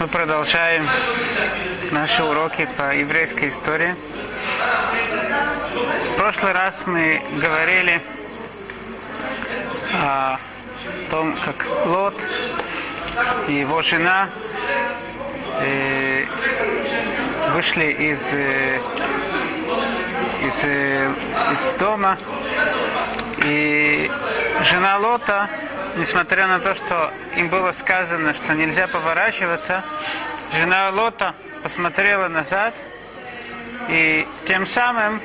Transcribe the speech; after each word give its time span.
Мы 0.00 0.06
продолжаем 0.06 0.88
наши 1.90 2.22
уроки 2.22 2.68
по 2.76 2.94
еврейской 2.94 3.48
истории. 3.48 3.96
В 6.12 6.16
прошлый 6.16 6.52
раз 6.52 6.84
мы 6.86 7.20
говорили 7.42 8.00
о 9.94 10.38
том, 11.10 11.36
как 11.44 11.66
Лот 11.86 12.14
и 13.48 13.54
его 13.54 13.82
жена 13.82 14.30
э, 15.62 16.26
вышли 17.54 17.86
из, 17.86 18.32
э, 18.34 18.80
из, 20.46 20.62
э, 20.62 21.12
из 21.52 21.72
дома. 21.72 22.16
И 23.44 24.08
жена 24.62 24.98
Лота 24.98 25.50
несмотря 25.98 26.46
на 26.46 26.60
то, 26.60 26.74
что 26.74 27.12
им 27.36 27.48
было 27.48 27.72
сказано, 27.72 28.32
что 28.34 28.54
нельзя 28.54 28.88
поворачиваться, 28.88 29.84
жена 30.52 30.90
Лота 30.90 31.34
посмотрела 31.62 32.28
назад, 32.28 32.74
и 33.88 34.26
тем 34.46 34.66
самым 34.66 35.20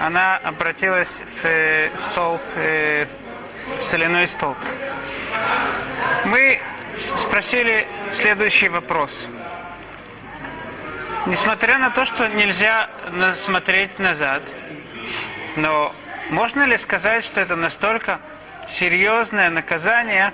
она 0.00 0.36
обратилась 0.36 1.20
в 1.40 1.44
э, 1.44 1.90
столб, 1.96 2.40
э, 2.56 3.06
соляной 3.80 4.28
столб. 4.28 4.56
Мы 6.24 6.60
спросили 7.16 7.86
следующий 8.14 8.68
вопрос. 8.68 9.28
Несмотря 11.26 11.78
на 11.78 11.90
то, 11.90 12.04
что 12.04 12.28
нельзя 12.28 12.90
смотреть 13.36 13.98
назад, 13.98 14.42
но 15.56 15.94
можно 16.30 16.64
ли 16.64 16.76
сказать, 16.78 17.24
что 17.24 17.40
это 17.40 17.54
настолько 17.54 18.18
серьезное 18.70 19.50
наказание 19.50 20.32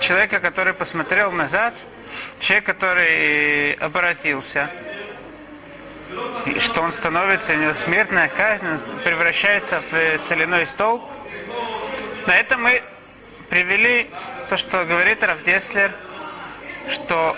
человека, 0.00 0.40
который 0.40 0.72
посмотрел 0.72 1.32
назад, 1.32 1.74
человек, 2.40 2.66
который 2.66 3.72
обратился, 3.72 4.70
и 6.44 6.58
что 6.60 6.82
он 6.82 6.92
становится, 6.92 7.52
у 7.52 7.56
него 7.56 7.74
смертная 7.74 8.28
казнь, 8.28 8.66
он 8.66 8.80
превращается 9.04 9.82
в 9.90 10.18
соляной 10.18 10.66
столб. 10.66 11.02
На 12.26 12.36
этом 12.36 12.62
мы 12.62 12.82
привели 13.48 14.10
то, 14.48 14.56
что 14.56 14.84
говорит 14.84 15.22
Равдеслер, 15.22 15.92
что 16.92 17.36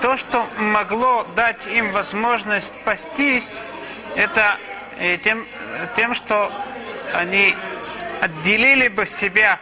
то, 0.00 0.16
что 0.16 0.48
могло 0.58 1.24
дать 1.34 1.64
им 1.66 1.92
возможность 1.92 2.68
спастись, 2.82 3.60
это 4.16 4.58
э, 4.98 5.18
тем, 5.18 5.46
тем 5.96 6.14
что 6.14 6.52
они 7.14 7.56
отделили 8.20 8.88
бы 8.88 9.06
себя 9.06 9.60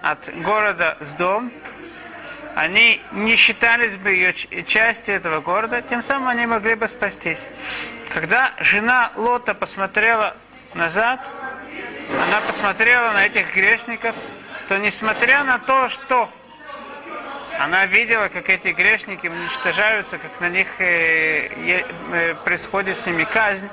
от 0.00 0.28
города 0.42 0.96
с 1.00 1.14
дом, 1.14 1.52
они 2.54 3.00
не 3.12 3.36
считались 3.36 3.96
бы 3.96 4.10
ее 4.10 4.34
частью 4.64 5.14
этого 5.14 5.40
города, 5.40 5.80
тем 5.82 6.02
самым 6.02 6.28
они 6.28 6.46
могли 6.46 6.74
бы 6.74 6.86
спастись. 6.88 7.42
Когда 8.12 8.52
жена 8.58 9.12
Лота 9.16 9.54
посмотрела 9.54 10.36
назад, 10.74 11.20
она 12.10 12.40
посмотрела 12.46 13.12
на 13.12 13.26
этих 13.26 13.54
грешников, 13.54 14.14
то 14.68 14.76
несмотря 14.76 15.44
на 15.44 15.58
то, 15.58 15.88
что 15.88 16.30
она 17.58 17.86
видела, 17.86 18.28
как 18.28 18.50
эти 18.50 18.68
грешники 18.68 19.28
уничтожаются, 19.28 20.18
как 20.18 20.40
на 20.40 20.48
них 20.48 20.68
э, 20.78 21.84
э, 22.12 22.34
происходит 22.44 22.98
с 22.98 23.06
ними 23.06 23.24
казнь, 23.24 23.68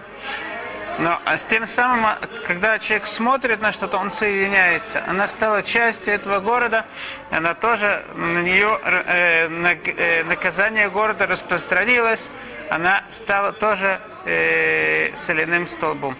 но 0.99 1.17
а 1.23 1.37
с 1.37 1.45
тем 1.45 1.65
самым, 1.65 2.05
а, 2.05 2.19
когда 2.45 2.77
человек 2.77 3.07
смотрит 3.07 3.61
на 3.61 3.71
что-то, 3.71 3.97
он 3.97 4.11
соединяется. 4.11 5.01
Она 5.07 5.29
стала 5.29 5.63
частью 5.63 6.13
этого 6.13 6.41
города, 6.41 6.85
она 7.31 7.53
тоже 7.53 8.03
на 8.15 8.39
нее 8.41 8.77
э, 8.83 9.47
на, 9.47 9.73
э, 9.73 10.23
наказание 10.25 10.89
города 10.89 11.25
распространилось, 11.25 12.27
она 12.69 13.03
стала 13.11 13.53
тоже 13.53 14.01
э, 14.25 15.15
соляным 15.15 15.67
столбом. 15.67 16.17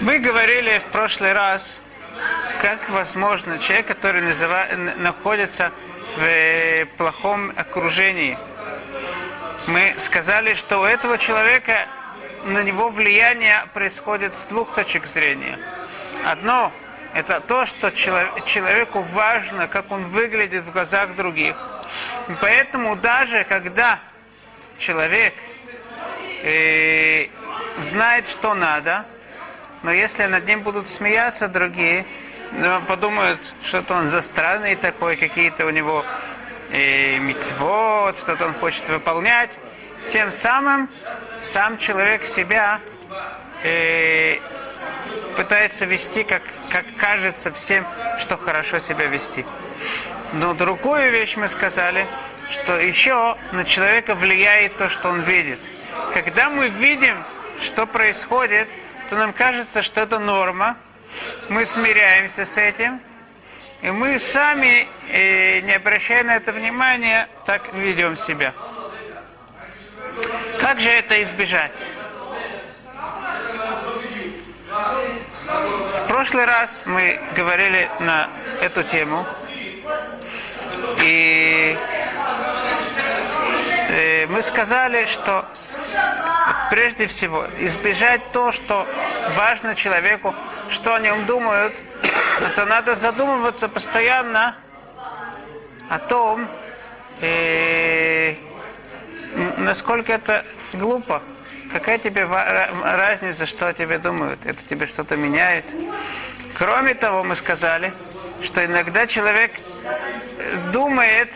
Мы 0.00 0.18
говорили 0.20 0.78
в 0.78 0.92
прошлый 0.92 1.32
раз, 1.32 1.66
как 2.62 2.88
возможно 2.88 3.58
человек, 3.58 3.88
который 3.88 4.22
называ, 4.22 4.66
находится 4.96 5.72
в 6.16 6.22
э, 6.22 6.86
плохом 6.98 7.52
окружении. 7.56 8.38
Мы 9.66 9.94
сказали, 9.98 10.54
что 10.54 10.78
у 10.78 10.84
этого 10.84 11.18
человека 11.18 11.88
на 12.44 12.62
него 12.62 12.90
влияние 12.90 13.66
происходит 13.72 14.34
с 14.34 14.44
двух 14.44 14.74
точек 14.74 15.06
зрения. 15.06 15.58
Одно– 16.24 16.72
это 17.14 17.40
то, 17.40 17.64
что 17.66 17.90
человеку 17.90 19.00
важно, 19.00 19.68
как 19.68 19.90
он 19.90 20.04
выглядит 20.04 20.64
в 20.64 20.72
глазах 20.72 21.16
других. 21.16 21.56
И 22.28 22.32
поэтому 22.40 22.96
даже 22.96 23.44
когда 23.44 23.98
человек 24.78 25.34
э, 26.42 27.26
знает, 27.78 28.28
что 28.28 28.54
надо, 28.54 29.06
но 29.82 29.92
если 29.92 30.24
над 30.24 30.46
ним 30.46 30.62
будут 30.62 30.88
смеяться 30.88 31.48
другие, 31.48 32.04
подумают, 32.86 33.40
что-то 33.64 33.94
он 33.94 34.08
застранный 34.08 34.76
такой, 34.76 35.16
какие-то 35.16 35.66
у 35.66 35.70
него 35.70 36.04
э, 36.72 37.18
мицвод, 37.18 38.18
что-то 38.18 38.46
он 38.46 38.54
хочет 38.54 38.88
выполнять, 38.88 39.50
тем 40.10 40.32
самым 40.32 40.88
сам 41.40 41.78
человек 41.78 42.24
себя 42.24 42.80
э, 43.62 44.36
пытается 45.36 45.84
вести, 45.84 46.24
как, 46.24 46.42
как 46.70 46.84
кажется 46.96 47.52
всем, 47.52 47.86
что 48.18 48.36
хорошо 48.36 48.78
себя 48.78 49.06
вести. 49.06 49.44
Но 50.32 50.54
другую 50.54 51.10
вещь 51.10 51.36
мы 51.36 51.48
сказали, 51.48 52.06
что 52.50 52.78
еще 52.78 53.36
на 53.52 53.64
человека 53.64 54.14
влияет 54.14 54.76
то, 54.76 54.88
что 54.88 55.08
он 55.08 55.20
видит. 55.20 55.58
Когда 56.12 56.48
мы 56.48 56.68
видим, 56.68 57.22
что 57.60 57.86
происходит, 57.86 58.68
то 59.10 59.16
нам 59.16 59.32
кажется, 59.32 59.82
что 59.82 60.00
это 60.00 60.18
норма, 60.18 60.76
мы 61.48 61.66
смиряемся 61.66 62.44
с 62.44 62.56
этим, 62.58 63.00
и 63.82 63.90
мы 63.90 64.18
сами, 64.18 64.88
э, 65.10 65.60
не 65.60 65.72
обращая 65.72 66.24
на 66.24 66.36
это 66.36 66.52
внимания, 66.52 67.28
так 67.46 67.72
ведем 67.74 68.16
себя. 68.16 68.54
Как 70.60 70.80
же 70.80 70.88
это 70.88 71.22
избежать? 71.22 71.72
В 76.04 76.08
прошлый 76.08 76.44
раз 76.44 76.82
мы 76.84 77.20
говорили 77.36 77.90
на 78.00 78.30
эту 78.60 78.82
тему, 78.82 79.26
и 81.02 81.76
э, 83.88 84.26
мы 84.26 84.42
сказали, 84.42 85.06
что 85.06 85.46
прежде 86.70 87.06
всего 87.06 87.46
избежать 87.58 88.32
то, 88.32 88.52
что 88.52 88.86
важно 89.36 89.74
человеку, 89.74 90.34
что 90.68 90.94
о 90.94 91.00
нем 91.00 91.24
думают, 91.26 91.74
это 92.40 92.64
надо 92.64 92.94
задумываться 92.94 93.68
постоянно 93.68 94.56
о 95.88 95.98
том, 95.98 96.48
э, 97.20 98.03
насколько 99.56 100.12
это 100.12 100.44
глупо. 100.72 101.22
Какая 101.72 101.98
тебе 101.98 102.24
разница, 102.24 103.46
что 103.46 103.68
о 103.68 103.72
тебе 103.72 103.98
думают? 103.98 104.44
Это 104.44 104.58
тебе 104.68 104.86
что-то 104.86 105.16
меняет? 105.16 105.64
Кроме 106.56 106.94
того, 106.94 107.24
мы 107.24 107.34
сказали, 107.36 107.92
что 108.42 108.64
иногда 108.64 109.06
человек 109.06 109.52
думает 110.72 111.32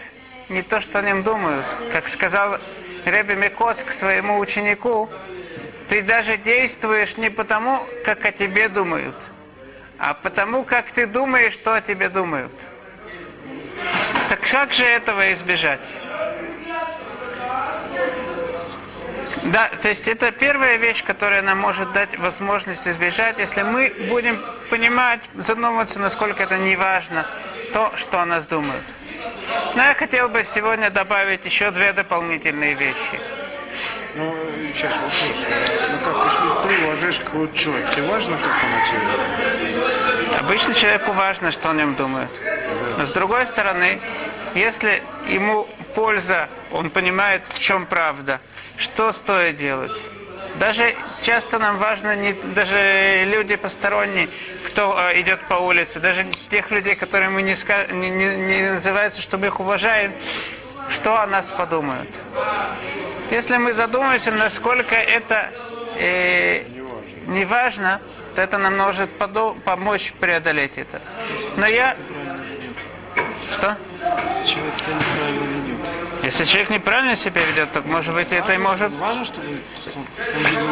не 0.48 0.62
то, 0.62 0.80
что 0.80 1.00
о 1.00 1.02
нем 1.02 1.22
думают. 1.22 1.66
Как 1.92 2.08
сказал 2.08 2.58
Ребе 3.04 3.34
Микос 3.34 3.82
к 3.82 3.92
своему 3.92 4.38
ученику, 4.38 5.10
ты 5.88 6.02
даже 6.02 6.36
действуешь 6.36 7.16
не 7.16 7.30
потому, 7.30 7.84
как 8.04 8.24
о 8.24 8.32
тебе 8.32 8.68
думают, 8.68 9.16
а 9.98 10.14
потому, 10.14 10.62
как 10.62 10.90
ты 10.90 11.06
думаешь, 11.06 11.54
что 11.54 11.74
о 11.74 11.80
тебе 11.80 12.08
думают. 12.08 12.52
Так 14.28 14.40
как 14.40 14.72
же 14.72 14.84
этого 14.84 15.32
избежать? 15.32 15.80
Да, 19.52 19.70
то 19.80 19.88
есть 19.88 20.06
это 20.06 20.30
первая 20.30 20.76
вещь, 20.76 21.02
которая 21.02 21.40
нам 21.40 21.58
может 21.58 21.92
дать 21.92 22.18
возможность 22.18 22.86
избежать, 22.86 23.38
если 23.38 23.62
мы 23.62 23.94
будем 24.10 24.42
понимать, 24.68 25.20
задумываться, 25.36 25.98
насколько 25.98 26.42
это 26.42 26.58
не 26.58 26.76
важно, 26.76 27.26
то, 27.72 27.92
что 27.96 28.20
о 28.20 28.26
нас 28.26 28.46
думают. 28.46 28.84
Но 29.74 29.82
я 29.82 29.94
хотел 29.94 30.28
бы 30.28 30.44
сегодня 30.44 30.90
добавить 30.90 31.46
еще 31.46 31.70
две 31.70 31.94
дополнительные 31.94 32.74
вещи. 32.74 33.20
Ну, 34.16 34.34
сейчас 34.74 34.92
вопрос. 34.92 35.12
Ну 35.92 35.98
как, 36.04 36.24
если 36.26 36.76
ты 36.76 36.84
уважаешь 36.84 37.18
какого-то 37.20 37.58
человека, 37.58 37.92
тебе 37.92 38.06
важно, 38.06 38.36
как 38.36 38.64
он 38.64 38.74
о 38.74 38.86
тебе? 38.86 40.36
Обычно 40.40 40.74
человеку 40.74 41.12
важно, 41.12 41.50
что 41.52 41.70
о 41.70 41.72
нем 41.72 41.94
думают. 41.94 42.30
Но 42.98 43.06
с 43.06 43.12
другой 43.12 43.46
стороны, 43.46 43.98
если 44.54 45.02
ему 45.26 45.66
польза, 45.94 46.48
он 46.70 46.90
понимает, 46.90 47.42
в 47.48 47.58
чем 47.58 47.86
правда, 47.86 48.40
что 48.78 49.12
стоит 49.12 49.56
делать. 49.56 49.92
Даже 50.56 50.94
часто 51.22 51.58
нам 51.58 51.76
важно, 51.76 52.16
не, 52.16 52.32
даже 52.32 53.24
люди 53.26 53.56
посторонние, 53.56 54.28
кто 54.66 54.98
э, 54.98 55.20
идет 55.20 55.40
по 55.48 55.54
улице, 55.54 56.00
даже 56.00 56.26
тех 56.50 56.70
людей, 56.70 56.96
которые 56.96 57.28
мы 57.28 57.42
не, 57.42 57.54
ска, 57.54 57.86
не, 57.86 58.10
не, 58.10 58.36
не 58.36 58.70
называются, 58.70 59.22
что 59.22 59.38
мы 59.38 59.46
их 59.46 59.60
уважаем, 59.60 60.12
что 60.90 61.20
о 61.20 61.26
нас 61.26 61.50
подумают. 61.50 62.08
Если 63.30 63.56
мы 63.56 63.72
задумаемся, 63.72 64.32
насколько 64.32 64.96
это 64.96 65.50
э, 65.96 66.64
не 67.26 67.44
важно, 67.44 68.00
то 68.34 68.42
это 68.42 68.58
нам 68.58 68.76
может 68.76 69.10
подо- 69.18 69.58
помочь 69.60 70.12
преодолеть 70.18 70.78
это. 70.78 71.00
Но 71.56 71.66
я... 71.66 71.96
Что? 73.52 73.76
Человек 74.46 74.74
себя 74.76 74.94
неправильно. 74.94 75.77
Если 76.28 76.44
человек 76.44 76.68
неправильно 76.68 77.16
себя 77.16 77.42
ведет, 77.42 77.72
то 77.72 77.80
может 77.80 78.14
быть 78.14 78.30
это 78.30 78.52
и 78.52 78.58
может... 78.58 78.92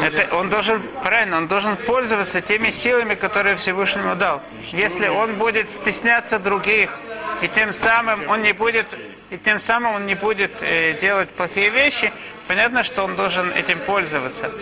Это 0.03 0.37
он 0.37 0.51
должен, 0.51 0.83
правильно, 1.03 1.39
он 1.39 1.49
должен 1.49 1.79
пользоваться 1.79 2.43
теми 2.43 2.69
силами, 2.69 3.15
которые 3.15 3.57
Всевышнему 3.57 4.17
дал. 4.17 4.43
Если 4.73 5.09
он 5.09 5.37
будет 5.37 5.71
стесняться 5.71 6.39
других, 6.39 6.91
и 7.41 7.49
тем 7.49 7.73
самым 7.73 8.29
он 8.29 8.43
не 8.43 8.53
будет, 8.53 8.87
и 9.31 9.39
тем 9.39 9.59
самым 9.59 9.95
он 9.95 10.05
не 10.05 10.15
будет 10.15 10.63
э, 10.63 10.99
делать 11.01 11.31
плохие 11.31 11.71
вещи, 11.71 12.13
понятно, 12.49 12.85
что 12.85 13.05
он 13.05 13.17
должен 13.17 13.51
этим 13.53 13.81
пользоваться. 13.81 14.53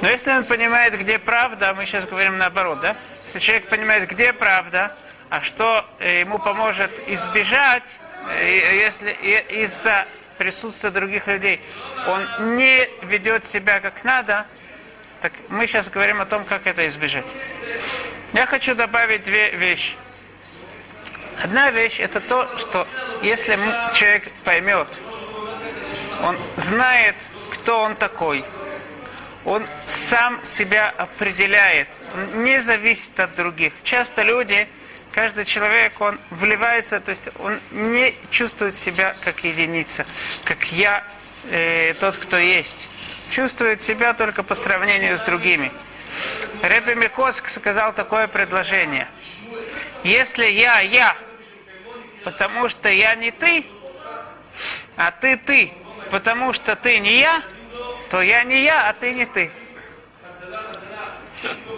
Но 0.00 0.08
если 0.08 0.30
он 0.30 0.44
понимает, 0.44 0.98
где 0.98 1.18
правда, 1.18 1.74
мы 1.74 1.84
сейчас 1.84 2.06
говорим 2.06 2.38
наоборот, 2.38 2.80
да? 2.80 2.96
Если 3.26 3.40
человек 3.40 3.68
понимает, 3.68 4.08
где 4.08 4.32
правда, 4.32 4.96
а 5.28 5.42
что 5.42 5.84
э, 5.98 6.20
ему 6.20 6.38
поможет 6.38 6.90
избежать, 7.06 7.82
э, 8.30 8.78
если 8.78 9.10
из-за 9.50 10.06
присутствия 10.38 10.90
других 10.90 11.26
людей 11.26 11.60
он 12.06 12.56
не 12.56 12.88
ведет 13.02 13.46
себя 13.46 13.80
как 13.80 14.04
надо, 14.04 14.46
так 15.20 15.32
мы 15.48 15.66
сейчас 15.66 15.90
говорим 15.90 16.20
о 16.20 16.26
том, 16.26 16.44
как 16.44 16.66
это 16.66 16.88
избежать. 16.88 17.24
Я 18.32 18.46
хочу 18.46 18.74
добавить 18.74 19.24
две 19.24 19.50
вещи. 19.50 19.94
Одна 21.42 21.70
вещь 21.70 22.00
это 22.00 22.20
то, 22.20 22.48
что 22.58 22.86
если 23.22 23.58
человек 23.94 24.30
поймет, 24.44 24.88
он 26.22 26.38
знает, 26.56 27.14
кто 27.52 27.80
он 27.80 27.96
такой, 27.96 28.44
он 29.44 29.64
сам 29.86 30.42
себя 30.44 30.88
определяет, 30.90 31.88
он 32.12 32.44
не 32.44 32.60
зависит 32.60 33.18
от 33.20 33.34
других. 33.34 33.72
Часто 33.82 34.22
люди, 34.22 34.68
каждый 35.12 35.44
человек, 35.44 36.00
он 36.00 36.18
вливается, 36.30 37.00
то 37.00 37.10
есть 37.10 37.28
он 37.38 37.58
не 37.70 38.14
чувствует 38.30 38.76
себя 38.76 39.14
как 39.24 39.44
единица, 39.44 40.06
как 40.44 40.64
я, 40.72 41.04
э, 41.50 41.94
тот, 41.94 42.16
кто 42.16 42.38
есть. 42.38 42.88
Чувствует 43.30 43.82
себя 43.82 44.14
только 44.14 44.42
по 44.42 44.54
сравнению 44.54 45.18
с 45.18 45.22
другими. 45.22 45.72
Ребе 46.62 46.94
Микоск 46.94 47.48
сказал 47.48 47.92
такое 47.92 48.26
предложение. 48.26 49.08
Если 50.02 50.46
я, 50.46 50.80
я, 50.80 51.16
потому 52.24 52.68
что 52.68 52.88
я 52.88 53.14
не 53.14 53.30
ты, 53.30 53.64
а 54.96 55.10
ты 55.10 55.36
ты, 55.36 55.72
потому 56.10 56.52
что 56.52 56.74
ты 56.76 56.98
не 56.98 57.20
я, 57.20 57.42
то 58.10 58.20
я 58.20 58.44
не 58.44 58.64
я, 58.64 58.88
а 58.88 58.92
ты 58.94 59.12
не 59.12 59.26
ты. 59.26 59.50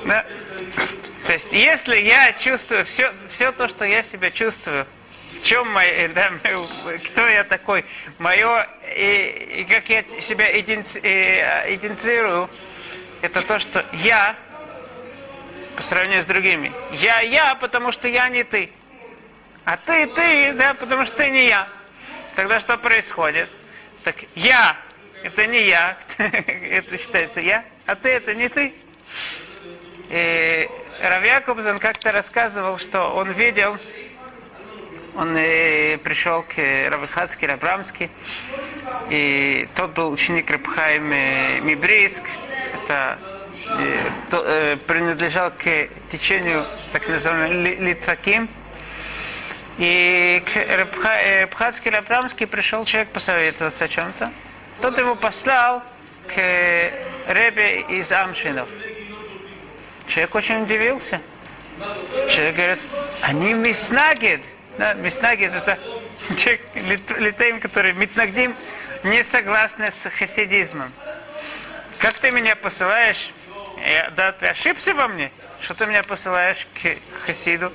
Да? 0.04 0.24
То 1.30 1.34
есть, 1.34 1.52
если 1.52 1.96
я 1.96 2.32
чувствую 2.32 2.84
все, 2.84 3.14
все 3.28 3.52
то, 3.52 3.68
что 3.68 3.84
я 3.84 4.02
себя 4.02 4.32
чувствую, 4.32 4.84
в 5.40 5.44
чем 5.44 5.70
мое, 5.70 6.08
да, 6.08 6.32
кто 7.06 7.28
я 7.28 7.44
такой, 7.44 7.84
мое, 8.18 8.68
и, 8.96 9.60
и 9.60 9.64
как 9.64 9.88
я 9.88 10.02
себя 10.20 10.50
иденти- 10.58 10.98
э, 11.00 11.72
идентифицирую, 11.76 12.50
это 13.22 13.42
то, 13.42 13.60
что 13.60 13.86
я 13.92 14.34
по 15.76 15.82
сравнению 15.82 16.24
с 16.24 16.26
другими. 16.26 16.72
Я 16.90 17.20
я, 17.20 17.54
потому 17.54 17.92
что 17.92 18.08
я 18.08 18.28
не 18.28 18.42
ты. 18.42 18.68
А 19.64 19.76
ты 19.76 20.08
ты, 20.08 20.52
да, 20.54 20.74
потому 20.74 21.06
что 21.06 21.16
ты 21.16 21.30
не 21.30 21.46
я. 21.46 21.68
Тогда 22.34 22.58
что 22.58 22.76
происходит? 22.76 23.48
Так 24.02 24.16
я 24.34 24.76
это 25.22 25.46
не 25.46 25.62
я, 25.62 25.96
это 26.18 26.98
считается 26.98 27.40
я, 27.40 27.64
а 27.86 27.94
ты 27.94 28.08
это 28.08 28.34
не 28.34 28.48
ты. 28.48 28.74
И 30.08 30.68
Рав 31.02 31.24
Якобсон 31.24 31.78
как-то 31.78 32.12
рассказывал, 32.12 32.78
что 32.78 33.14
он 33.14 33.30
видел, 33.32 33.78
он 35.16 35.34
э, 35.36 35.98
пришел 35.98 36.42
к 36.42 36.56
Равихацке, 36.58 37.46
Рабрамски, 37.46 38.10
и 39.08 39.66
тот 39.74 39.90
был 39.92 40.10
ученик 40.12 40.50
Рабхайм 40.50 41.10
э, 41.12 41.60
это 42.84 43.18
э, 43.66 43.98
то, 44.30 44.42
э, 44.46 44.76
принадлежал 44.76 45.50
к 45.52 45.88
течению 46.12 46.66
так 46.92 47.08
называемого 47.08 47.52
ли- 47.62 47.76
Литваким, 47.76 48.48
и 49.78 50.42
к 50.44 50.56
Рабха- 50.56 51.22
э, 51.22 51.46
Рабрамски 51.90 52.44
пришел 52.44 52.84
человек 52.84 53.08
посоветоваться 53.08 53.84
о 53.84 53.88
чем-то. 53.88 54.32
Тот 54.82 54.98
его 54.98 55.14
послал 55.14 55.82
к 56.28 56.36
Ребе 57.28 57.80
из 57.88 58.12
Амшинов. 58.12 58.68
Человек 60.10 60.34
очень 60.34 60.62
удивился. 60.64 61.20
Человек 62.28 62.56
говорит, 62.56 62.78
они 63.22 63.54
миснагид. 63.54 64.44
Да, 64.76 64.94
миснагид 64.94 65.52
это 65.52 65.78
человек, 66.36 66.62
лит- 66.74 67.18
литаим, 67.18 67.60
который 67.60 67.92
митнагдим, 67.92 68.56
не 69.04 69.22
согласны 69.22 69.90
с 69.92 70.10
хасидизмом. 70.10 70.92
Как 71.98 72.14
ты 72.14 72.32
меня 72.32 72.56
посылаешь? 72.56 73.30
Я, 73.86 74.10
да, 74.10 74.32
ты 74.32 74.48
ошибся 74.48 74.94
во 74.94 75.06
мне, 75.06 75.30
что 75.62 75.74
ты 75.74 75.86
меня 75.86 76.02
посылаешь 76.02 76.66
к 76.74 76.96
хасиду. 77.24 77.72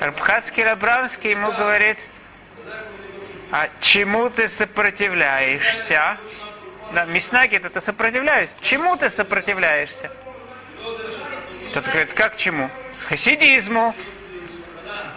Рабхатский 0.00 0.64
Рабрамский 0.64 1.30
ему 1.30 1.52
говорит, 1.52 1.98
а 3.52 3.68
чему 3.80 4.30
ты 4.30 4.48
сопротивляешься? 4.48 6.16
Да, 6.92 7.04
Миснагит 7.04 7.64
это 7.64 7.80
сопротивляюсь. 7.80 8.54
Чему 8.60 8.96
ты 8.96 9.10
сопротивляешься? 9.10 10.10
Тот 11.72 11.84
говорит, 11.84 12.12
как 12.14 12.36
чему? 12.36 12.70
Хасидизму. 13.08 13.94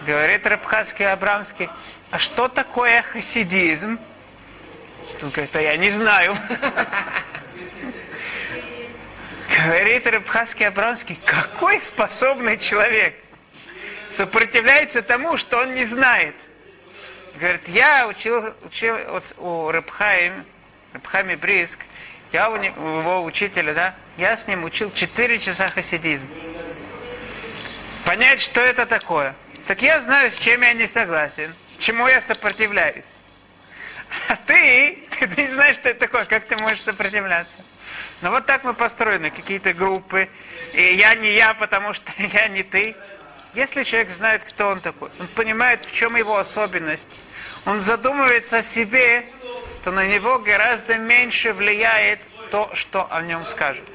Говорит 0.05 0.45
Рабхатский 0.47 1.05
Абрамский, 1.07 1.69
а 2.11 2.19
что 2.19 2.47
такое 2.47 3.01
хасидизм? 3.03 3.99
Он 5.21 5.29
говорит, 5.29 5.55
а 5.55 5.61
я 5.61 5.77
не 5.77 5.91
знаю. 5.91 6.37
Говорит 9.55 10.07
Рабхатский 10.07 10.67
Абрамский, 10.67 11.19
какой 11.25 11.81
способный 11.81 12.57
человек 12.57 13.15
сопротивляется 14.11 15.01
тому, 15.01 15.37
что 15.37 15.59
он 15.59 15.75
не 15.75 15.85
знает. 15.85 16.35
Говорит, 17.35 17.67
я 17.67 18.07
учил, 18.07 18.53
учил 18.63 18.97
вот 19.09 19.33
у 19.37 19.71
Рабхаим, 19.71 20.45
Рабхами 20.93 21.35
Бриск, 21.35 21.79
я 22.31 22.49
у, 22.49 22.55
его 22.55 23.23
учителя, 23.23 23.73
да, 23.73 23.95
я 24.17 24.37
с 24.37 24.47
ним 24.47 24.63
учил 24.63 24.91
4 24.91 25.39
часа 25.39 25.69
хасидизм. 25.69 26.27
Понять, 28.05 28.41
что 28.41 28.61
это 28.61 28.85
такое. 28.85 29.35
Так 29.67 29.81
я 29.81 30.01
знаю, 30.01 30.31
с 30.31 30.37
чем 30.37 30.61
я 30.61 30.73
не 30.73 30.87
согласен, 30.87 31.53
чему 31.79 32.07
я 32.07 32.21
сопротивляюсь. 32.21 33.05
А 34.27 34.35
ты, 34.47 35.07
ты, 35.19 35.41
не 35.41 35.47
знаешь, 35.47 35.75
что 35.75 35.89
это 35.89 35.99
такое, 35.99 36.25
как 36.25 36.45
ты 36.45 36.57
можешь 36.57 36.81
сопротивляться. 36.81 37.61
Ну 38.21 38.31
вот 38.31 38.45
так 38.45 38.63
мы 38.63 38.73
построены, 38.73 39.29
какие-то 39.29 39.73
группы. 39.73 40.29
И 40.73 40.95
я 40.95 41.15
не 41.15 41.33
я, 41.33 41.53
потому 41.53 41.93
что 41.93 42.11
я 42.17 42.47
не 42.47 42.63
ты. 42.63 42.95
Если 43.55 43.83
человек 43.83 44.11
знает, 44.11 44.43
кто 44.43 44.69
он 44.69 44.81
такой, 44.81 45.09
он 45.19 45.27
понимает, 45.27 45.83
в 45.83 45.91
чем 45.91 46.15
его 46.15 46.37
особенность, 46.37 47.19
он 47.65 47.81
задумывается 47.81 48.59
о 48.59 48.63
себе, 48.63 49.25
то 49.83 49.91
на 49.91 50.05
него 50.07 50.39
гораздо 50.39 50.97
меньше 50.97 51.53
влияет 51.53 52.19
то, 52.51 52.71
что 52.73 53.07
о 53.11 53.21
нем 53.21 53.45
скажут. 53.45 53.85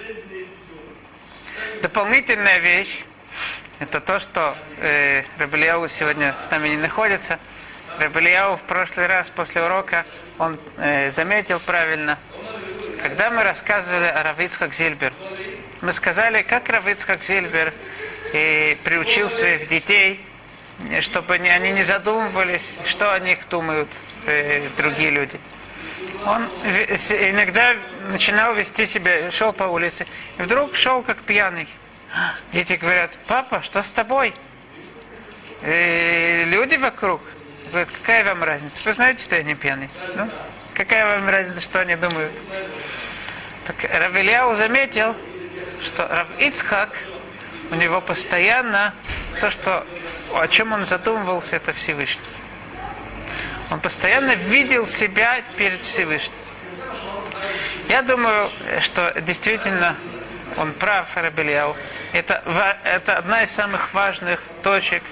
Дополнительная 1.82 2.58
вещь, 2.58 3.04
это 3.78 4.00
то, 4.00 4.20
что 4.20 4.56
э, 4.78 5.24
Рабелияу 5.38 5.88
сегодня 5.88 6.34
с 6.46 6.50
нами 6.50 6.68
не 6.68 6.76
находится. 6.76 7.38
Рабелияу 7.98 8.56
в 8.56 8.62
прошлый 8.62 9.06
раз 9.06 9.28
после 9.28 9.62
урока, 9.62 10.04
он 10.38 10.58
э, 10.78 11.10
заметил 11.10 11.60
правильно, 11.60 12.18
когда 13.02 13.30
мы 13.30 13.44
рассказывали 13.44 14.06
о 14.06 14.22
Равицхак 14.22 14.74
Зильбер, 14.74 15.12
мы 15.80 15.92
сказали, 15.92 16.42
как 16.42 16.68
Равицхак 16.68 17.22
Зильбер 17.22 17.74
э, 18.32 18.76
приучил 18.76 19.28
своих 19.28 19.68
детей, 19.68 20.24
чтобы 21.00 21.34
они 21.34 21.70
не 21.70 21.84
задумывались, 21.84 22.72
что 22.86 23.12
о 23.12 23.20
них 23.20 23.40
думают 23.48 23.88
э, 24.26 24.68
другие 24.76 25.10
люди. 25.10 25.38
Он 26.26 26.44
иногда 26.44 27.76
начинал 28.08 28.54
вести 28.54 28.86
себя, 28.86 29.30
шел 29.30 29.52
по 29.52 29.64
улице, 29.64 30.06
и 30.38 30.42
вдруг 30.42 30.74
шел 30.74 31.02
как 31.02 31.18
пьяный. 31.18 31.68
Дети 32.52 32.74
говорят, 32.74 33.10
папа, 33.26 33.62
что 33.62 33.82
с 33.82 33.90
тобой? 33.90 34.34
«Э, 35.66 36.44
люди 36.44 36.76
вокруг. 36.76 37.22
Говорят, 37.70 37.88
какая 37.90 38.22
вам 38.24 38.44
разница? 38.44 38.78
Вы 38.84 38.92
знаете, 38.92 39.22
что 39.22 39.36
я 39.36 39.42
не 39.42 39.54
пьяный? 39.54 39.88
Ну, 40.14 40.28
какая 40.74 41.16
вам 41.16 41.26
разница, 41.26 41.62
что 41.62 41.80
они 41.80 41.96
думают? 41.96 42.32
Так 43.66 43.76
Равильяу 43.82 44.56
заметил, 44.56 45.16
что 45.82 46.06
Рав 46.06 46.26
Ицхак, 46.38 46.90
у 47.70 47.76
него 47.76 48.02
постоянно 48.02 48.94
то, 49.40 49.50
что, 49.50 49.86
о 50.34 50.46
чем 50.48 50.72
он 50.72 50.84
задумывался, 50.84 51.56
это 51.56 51.72
Всевышний. 51.72 52.22
Он 53.70 53.80
постоянно 53.80 54.34
видел 54.34 54.86
себя 54.86 55.42
перед 55.56 55.82
Всевышним. 55.82 56.32
Я 57.88 58.02
думаю, 58.02 58.50
что 58.80 59.12
действительно 59.20 59.96
он 60.56 60.72
прав, 60.72 61.16
Рабельяу. 61.16 61.76
Это, 62.12 62.42
это 62.84 63.18
одна 63.18 63.42
из 63.42 63.50
самых 63.50 63.92
важных 63.92 64.40
точек, 64.62 65.02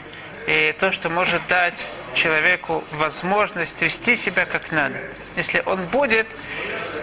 и 0.46 0.74
то, 0.78 0.92
что 0.92 1.08
может 1.08 1.40
дать 1.48 1.74
человеку 2.14 2.84
возможность 2.92 3.80
вести 3.80 4.16
себя 4.16 4.44
как 4.44 4.70
надо. 4.70 4.98
Если 5.36 5.62
он 5.64 5.84
будет 5.86 6.26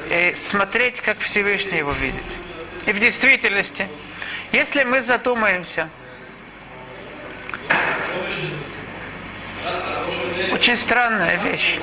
э, 0.10 0.34
смотреть, 0.36 1.02
как 1.02 1.20
Всевышний 1.20 1.78
его 1.78 1.92
видит. 1.92 2.24
И 2.86 2.94
в 2.94 3.00
действительности, 3.00 3.88
если 4.52 4.84
мы 4.84 5.02
задумаемся, 5.02 5.90
очень 10.60 10.76
странная 10.76 11.38
вещь. 11.38 11.80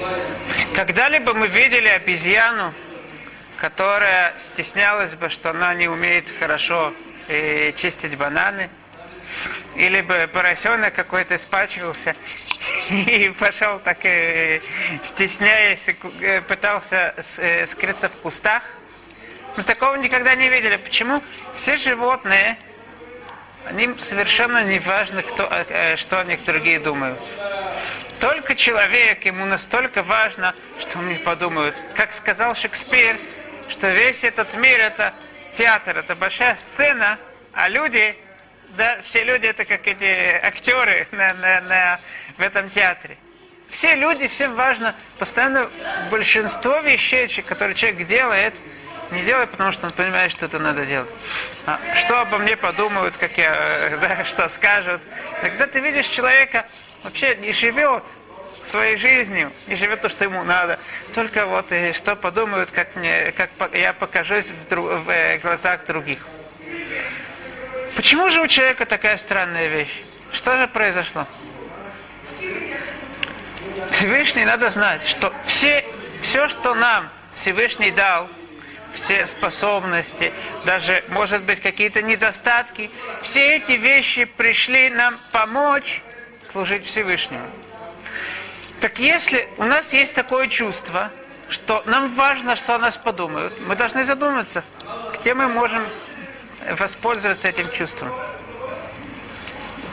Когда-либо 0.75 1.33
мы 1.33 1.49
видели 1.49 1.89
обезьяну, 1.89 2.75
которая 3.57 4.35
стеснялась 4.39 5.15
бы, 5.15 5.31
что 5.31 5.49
она 5.49 5.73
не 5.73 5.89
умеет 5.89 6.27
хорошо 6.39 6.93
э, 7.27 7.73
чистить 7.73 8.19
бананы, 8.19 8.69
или 9.77 10.03
бы 10.03 10.29
поросенок 10.31 10.95
какой-то 10.95 11.37
испачкался 11.37 12.15
и 12.91 13.35
пошел 13.39 13.79
так, 13.79 14.05
э, 14.05 14.61
стесняясь, 15.07 15.81
э, 16.21 16.43
пытался 16.43 17.15
э, 17.39 17.65
скрыться 17.65 18.11
в 18.11 18.17
кустах. 18.17 18.63
Мы 19.57 19.63
такого 19.63 19.95
никогда 19.95 20.35
не 20.35 20.51
видели. 20.51 20.77
Почему? 20.77 21.23
Все 21.55 21.79
животные, 21.79 22.59
они 23.65 23.95
совершенно 24.01 24.63
не 24.65 24.81
важно, 24.81 25.23
кто, 25.23 25.51
что 25.97 26.21
о 26.21 26.25
них 26.25 26.45
другие 26.45 26.79
думают. 26.79 27.19
Только 28.21 28.55
человек, 28.55 29.25
ему 29.25 29.45
настолько 29.45 30.03
важно, 30.03 30.55
что 30.81 30.99
они 30.99 31.17
подумают. 31.17 31.75
Как 31.95 32.13
сказал 32.13 32.55
Шекспир, 32.55 33.19
что 33.69 33.89
весь 33.89 34.25
этот 34.25 34.55
мир 34.55 34.81
это 34.81 35.15
театр, 35.57 35.99
это 35.99 36.15
большая 36.15 36.57
сцена, 36.57 37.19
а 37.53 37.69
люди 37.69 38.17
да, 38.71 38.99
все 39.05 39.25
люди 39.25 39.47
это 39.47 39.65
как 39.65 39.87
эти 39.87 40.39
актеры 40.45 41.07
на, 41.13 41.35
на, 41.35 41.61
на, 41.63 42.01
в 42.37 42.43
этом 42.43 42.71
театре. 42.71 43.17
Все 43.71 43.95
люди, 43.95 44.29
всем 44.29 44.55
важно, 44.55 44.95
постоянно 45.19 45.69
большинство 46.11 46.79
вещей, 46.79 47.29
которые 47.43 47.75
человек 47.75 48.07
делает, 48.07 48.55
не 49.11 49.23
делает, 49.23 49.51
потому 49.51 49.73
что 49.73 49.87
он 49.87 49.93
понимает, 49.93 50.31
что 50.31 50.47
это 50.47 50.59
надо 50.59 50.87
делать. 50.87 51.11
А 51.67 51.79
что 51.97 52.21
обо 52.21 52.39
мне 52.39 52.57
подумают, 52.57 53.17
как 53.17 53.37
я, 53.39 53.99
да, 54.01 54.25
что 54.25 54.49
скажут. 54.49 55.03
Когда 55.41 55.67
ты 55.67 55.81
видишь 55.81 56.07
человека, 56.07 56.67
вообще 57.03 57.37
не 57.37 57.53
живет 57.53 58.05
своей 58.67 58.97
жизнью, 58.97 59.53
не 59.67 59.77
живет 59.77 60.01
то, 60.01 60.09
что 60.09 60.25
ему 60.25 60.43
надо. 60.43 60.79
Только 61.15 61.47
вот 61.47 61.71
и 61.73 61.93
что 61.93 62.17
подумают, 62.17 62.71
как, 62.71 62.97
мне, 62.97 63.33
как 63.33 63.51
я 63.75 63.93
покажусь 63.93 64.47
в, 64.47 64.69
друг, 64.69 64.91
в 65.05 65.11
э, 65.11 65.39
глазах 65.39 65.87
других. 65.87 66.19
Почему 67.95 68.31
же 68.31 68.43
у 68.43 68.47
человека 68.47 68.85
такая 68.87 69.17
странная 69.17 69.69
вещь? 69.69 70.03
Что 70.33 70.59
же 70.59 70.69
произошло? 70.69 71.27
Всевышний 73.93 74.45
надо 74.45 74.71
знать, 74.71 75.07
что 75.07 75.33
все, 75.47 75.85
все, 76.21 76.49
что 76.49 76.75
нам 76.75 77.09
Всевышний 77.35 77.91
дал, 77.91 78.29
все 78.93 79.27
способности, 79.27 80.33
даже, 80.65 81.05
может 81.09 81.43
быть, 81.43 81.61
какие-то 81.61 82.03
недостатки, 82.03 82.91
все 83.23 83.57
эти 83.57 83.73
вещи 83.73 84.25
пришли 84.25 84.89
нам 84.91 85.19
помочь 85.33 86.03
служить 86.51 86.87
Всевышнему. 86.87 87.47
Так 88.81 88.99
если 88.99 89.49
у 89.57 89.65
нас 89.65 89.93
есть 89.93 90.15
такое 90.15 90.49
чувство, 90.49 91.11
что 91.49 91.83
нам 91.87 92.15
важно, 92.15 92.57
что 92.57 92.75
о 92.75 92.79
нас 92.79 92.97
подумают, 92.97 93.55
мы 93.67 93.77
должны 93.77 94.05
задуматься, 94.05 94.65
где 95.15 95.35
мы 95.35 95.49
можем 95.49 95.85
воспользоваться 96.79 97.49
этим 97.49 97.71
чувством. 97.73 98.13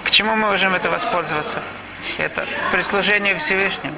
К 0.03 0.11
чему 0.11 0.35
мы 0.35 0.51
можем 0.51 0.73
это 0.73 0.89
воспользоваться? 0.89 1.61
Это 2.17 2.45
прислужение 2.71 3.35
Всевышнему. 3.37 3.95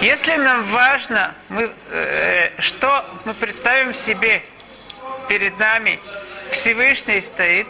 Если 0.00 0.36
нам 0.36 0.64
важно, 0.64 1.34
мы, 1.48 1.70
э, 1.90 2.50
что 2.60 3.04
мы 3.24 3.34
представим 3.34 3.94
себе 3.94 4.42
перед 5.28 5.58
нами, 5.58 5.98
Всевышний 6.50 7.20
стоит, 7.22 7.66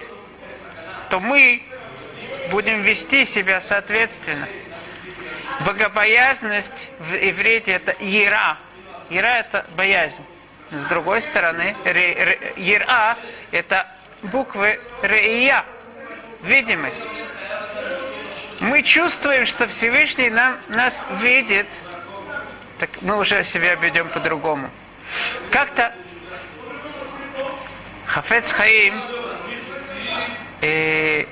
то 1.10 1.20
мы 1.20 1.62
будем 2.54 2.82
вести 2.82 3.24
себя 3.24 3.60
соответственно. 3.60 4.48
Богобоязненность 5.66 6.88
в 7.00 7.14
иврите 7.16 7.72
это 7.72 7.96
ира. 7.98 8.58
Ира 9.10 9.38
это 9.40 9.66
боязнь. 9.76 10.24
С 10.70 10.84
другой 10.86 11.20
стороны, 11.22 11.74
Ера– 12.56 13.18
это 13.50 13.88
буквы 14.22 14.80
Реия, 15.02 15.64
видимость. 16.42 17.22
Мы 18.60 18.84
чувствуем, 18.84 19.46
что 19.46 19.66
Всевышний 19.66 20.30
нам, 20.30 20.56
нас 20.68 21.04
видит, 21.20 21.66
так 22.78 22.90
мы 23.00 23.18
уже 23.18 23.42
себя 23.42 23.74
ведем 23.74 24.08
по-другому. 24.10 24.70
Как-то 25.50 25.92
Хафец 28.06 28.52
Хаим 28.52 29.00
э, 30.60 31.26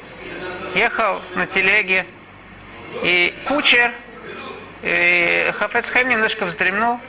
ехал 0.74 1.22
на 1.34 1.46
телеге, 1.46 2.06
и 3.02 3.34
кучер, 3.46 3.92
э, 4.82 5.52
Хафец 5.52 5.90
Хаим 5.90 6.08
немножко 6.08 6.44
вздремнул, 6.44 7.00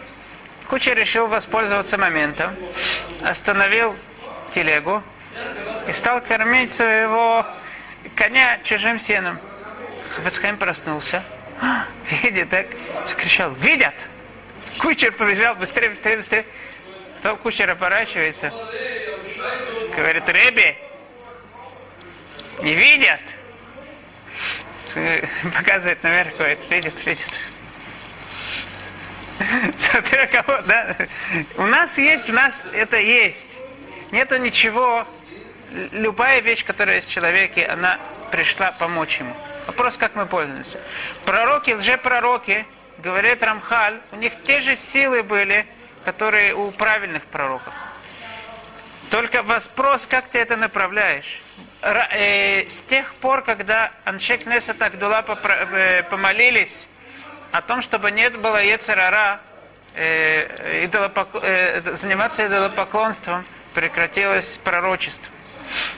Кучер 0.74 0.98
решил 0.98 1.27
воспользоваться 1.27 1.98
моментом, 1.98 2.55
остановил 3.22 3.96
телегу 4.55 5.03
и 5.88 5.93
стал 5.93 6.22
кормить 6.22 6.72
своего 6.72 7.46
коня 8.15 8.60
чужим 8.63 8.98
сеном. 8.98 9.39
Хафацхайм 10.15 10.58
проснулся, 10.58 11.24
видит, 12.24 12.50
так, 12.50 12.67
закричал, 13.08 13.51
видят! 13.55 13.93
Кучер 14.79 15.12
побежал 15.12 15.55
быстрее, 15.55 15.89
быстрее, 15.89 16.17
быстрее. 16.17 16.46
Потом 17.22 17.38
кучер 17.38 17.70
оборачивается, 17.70 18.51
говорит, 19.96 20.27
Реби, 20.27 20.75
не 22.62 22.74
видят? 22.74 23.22
Показывает 25.56 26.04
наверх, 26.04 26.38
говорит, 26.38 26.60
видят, 26.70 27.06
видят. 27.06 27.32
Смотря 29.80 30.28
кого, 30.28 30.62
да. 30.62 30.96
У 31.58 31.64
нас 31.64 31.98
есть, 31.98 32.30
у 32.30 32.34
нас 32.34 32.56
это 32.74 32.98
есть. 32.98 33.48
Нету 34.12 34.38
ничего. 34.38 35.08
Любая 35.92 36.40
вещь, 36.42 36.64
которая 36.64 36.96
есть 36.96 37.08
в 37.08 37.12
человеке, 37.12 37.66
она 37.66 38.00
пришла 38.32 38.72
помочь 38.72 39.18
ему. 39.20 39.36
Вопрос, 39.66 39.98
как 39.98 40.16
мы 40.16 40.26
пользуемся. 40.26 40.80
Пророки, 41.26 41.72
лжепророки, 41.72 42.66
говорит 43.00 43.42
Рамхаль, 43.42 44.00
у 44.12 44.18
них 44.18 44.34
те 44.46 44.62
же 44.62 44.76
силы 44.76 45.24
были, 45.24 45.66
которые 46.06 46.54
у 46.54 46.72
правильных 46.72 47.24
пророков. 47.24 47.74
Только 49.10 49.44
вопрос, 49.44 50.08
как 50.08 50.28
ты 50.28 50.40
это 50.40 50.58
направляешь. 50.58 51.43
Э, 51.84 52.70
с 52.70 52.80
тех 52.82 53.13
пор, 53.16 53.42
когда 53.42 53.92
Аншек 54.06 54.46
Несет 54.46 54.82
Агдула 54.82 55.25
э, 55.28 56.04
помолились 56.04 56.88
о 57.52 57.62
том, 57.62 57.82
чтобы 57.82 58.10
нет 58.12 58.40
было 58.40 58.63
Ецерара, 58.63 59.42
э, 59.94 60.86
идолопок... 60.86 61.30
э, 61.42 61.82
заниматься 61.96 62.48
идолопоклонством, 62.48 63.46
прекратилось 63.74 64.58
пророчество. 64.63 65.30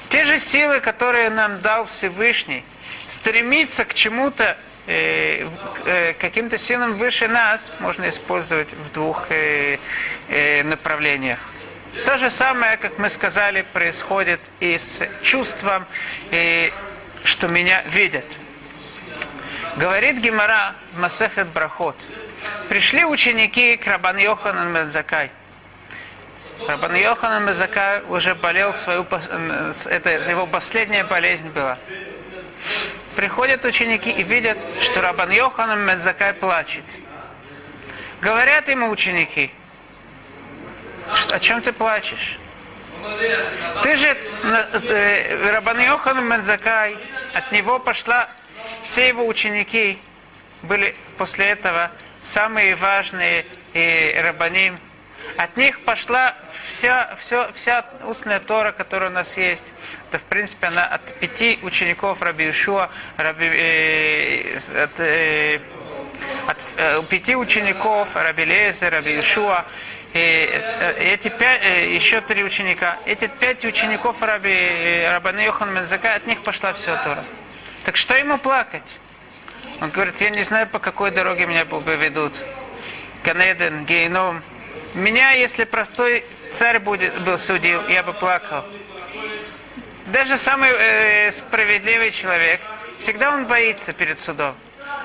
Те 0.09 0.23
же 0.23 0.39
силы, 0.39 0.79
которые 0.79 1.29
нам 1.29 1.61
дал 1.61 1.85
Всевышний, 1.85 2.63
стремиться 3.07 3.85
к 3.85 3.93
чему-то, 3.93 4.57
э, 4.87 5.47
э, 5.85 6.13
каким-то 6.13 6.57
силам 6.57 6.95
выше 6.95 7.27
нас, 7.27 7.71
можно 7.79 8.09
использовать 8.09 8.73
в 8.73 8.91
двух 8.91 9.27
э, 9.29 9.77
э, 10.29 10.63
направлениях. 10.63 11.39
То 12.03 12.17
же 12.17 12.29
самое, 12.29 12.77
как 12.77 12.97
мы 12.97 13.09
сказали, 13.09 13.65
происходит 13.71 14.41
и 14.59 14.77
с 14.77 15.07
чувством, 15.21 15.85
э, 16.31 16.71
что 17.23 17.47
меня 17.47 17.83
видят. 17.83 18.25
Говорит 19.77 20.17
Гимара 20.17 20.75
Масехет 20.97 21.47
Брахот. 21.47 21.95
Пришли 22.67 23.05
ученики 23.05 23.77
к 23.77 23.87
Рабан 23.87 24.17
Йоханан 24.17 24.71
Мезакай. 24.73 25.31
Рабан 26.67 26.95
Йоханан 26.95 27.45
Мезакай 27.45 28.01
уже 28.09 28.35
болел 28.35 28.73
свою, 28.73 29.05
это 29.85 30.09
его 30.09 30.47
последняя 30.47 31.03
болезнь 31.03 31.49
была. 31.49 31.77
Приходят 33.15 33.63
ученики 33.63 34.09
и 34.09 34.23
видят, 34.23 34.57
что 34.81 35.01
Рабан 35.01 35.31
Йоханан 35.31 35.85
Мезакай 35.85 36.33
плачет. 36.33 36.83
Говорят 38.21 38.67
ему 38.67 38.89
ученики, 38.89 39.51
о 41.31 41.39
чем 41.39 41.61
ты 41.61 41.71
плачешь? 41.71 42.37
Ты 43.83 43.97
же, 43.97 44.17
э, 44.43 45.51
Рабан 45.51 45.79
Йохан 45.79 46.27
Мензакай, 46.27 46.97
от 47.33 47.51
него 47.51 47.79
пошла 47.79 48.29
все 48.85 49.07
его 49.07 49.25
ученики 49.25 49.97
были 50.61 50.95
после 51.17 51.47
этого 51.47 51.91
самые 52.23 52.75
важные 52.75 53.45
э, 53.73 54.21
рабаним. 54.21 54.79
От 55.37 55.57
них 55.57 55.81
пошла 55.81 56.35
вся, 56.67 57.15
все, 57.19 57.51
вся 57.53 57.85
устная 58.07 58.39
Тора, 58.39 58.71
которая 58.71 59.09
у 59.09 59.13
нас 59.13 59.35
есть. 59.37 59.65
Это, 60.09 60.19
в 60.19 60.23
принципе, 60.23 60.67
она 60.67 60.85
от 60.85 61.01
пяти 61.19 61.59
учеников 61.61 62.21
Раби 62.21 62.49
Ишуа, 62.51 62.89
Раби, 63.17 63.47
э, 63.47 64.59
от, 64.83 64.99
э, 64.99 65.59
от 66.47 66.57
э, 66.77 67.01
пяти 67.09 67.35
учеников 67.35 68.09
Раби 68.15 68.45
Лезер, 68.45 68.93
Раби 68.93 69.19
Ишуа, 69.19 69.65
и 70.04 70.04
эти 70.19 71.29
пять, 71.29 71.61
э, 71.63 71.93
еще 71.93 72.21
три 72.21 72.43
ученика, 72.43 72.97
эти 73.05 73.27
пять 73.27 73.65
учеников 73.65 74.21
Раби, 74.21 74.51
э, 74.51 75.11
Рабаны 75.11 75.41
Йохан 75.41 75.73
Мензака, 75.73 76.15
от 76.15 76.25
них 76.25 76.41
пошла 76.41 76.73
вся 76.73 76.97
Тора. 77.03 77.23
Так 77.83 77.97
что 77.97 78.15
ему 78.15 78.37
плакать? 78.37 78.83
Он 79.81 79.89
говорит, 79.89 80.19
я 80.21 80.29
не 80.29 80.43
знаю, 80.43 80.67
по 80.67 80.79
какой 80.79 81.11
дороге 81.11 81.45
меня 81.45 81.65
поведут. 81.65 82.33
Ганеден, 83.23 83.85
Гейном. 83.85 84.41
Меня, 84.93 85.31
если 85.31 85.65
простой 85.65 86.23
царь 86.53 86.79
будет, 86.79 87.21
был 87.21 87.37
судил, 87.37 87.85
я 87.89 88.01
бы 88.01 88.13
плакал. 88.13 88.63
Даже 90.07 90.37
самый 90.37 90.71
э, 90.71 91.31
справедливый 91.31 92.11
человек, 92.11 92.61
всегда 92.99 93.33
он 93.33 93.47
боится 93.47 93.91
перед 93.91 94.19
судом. 94.19 94.55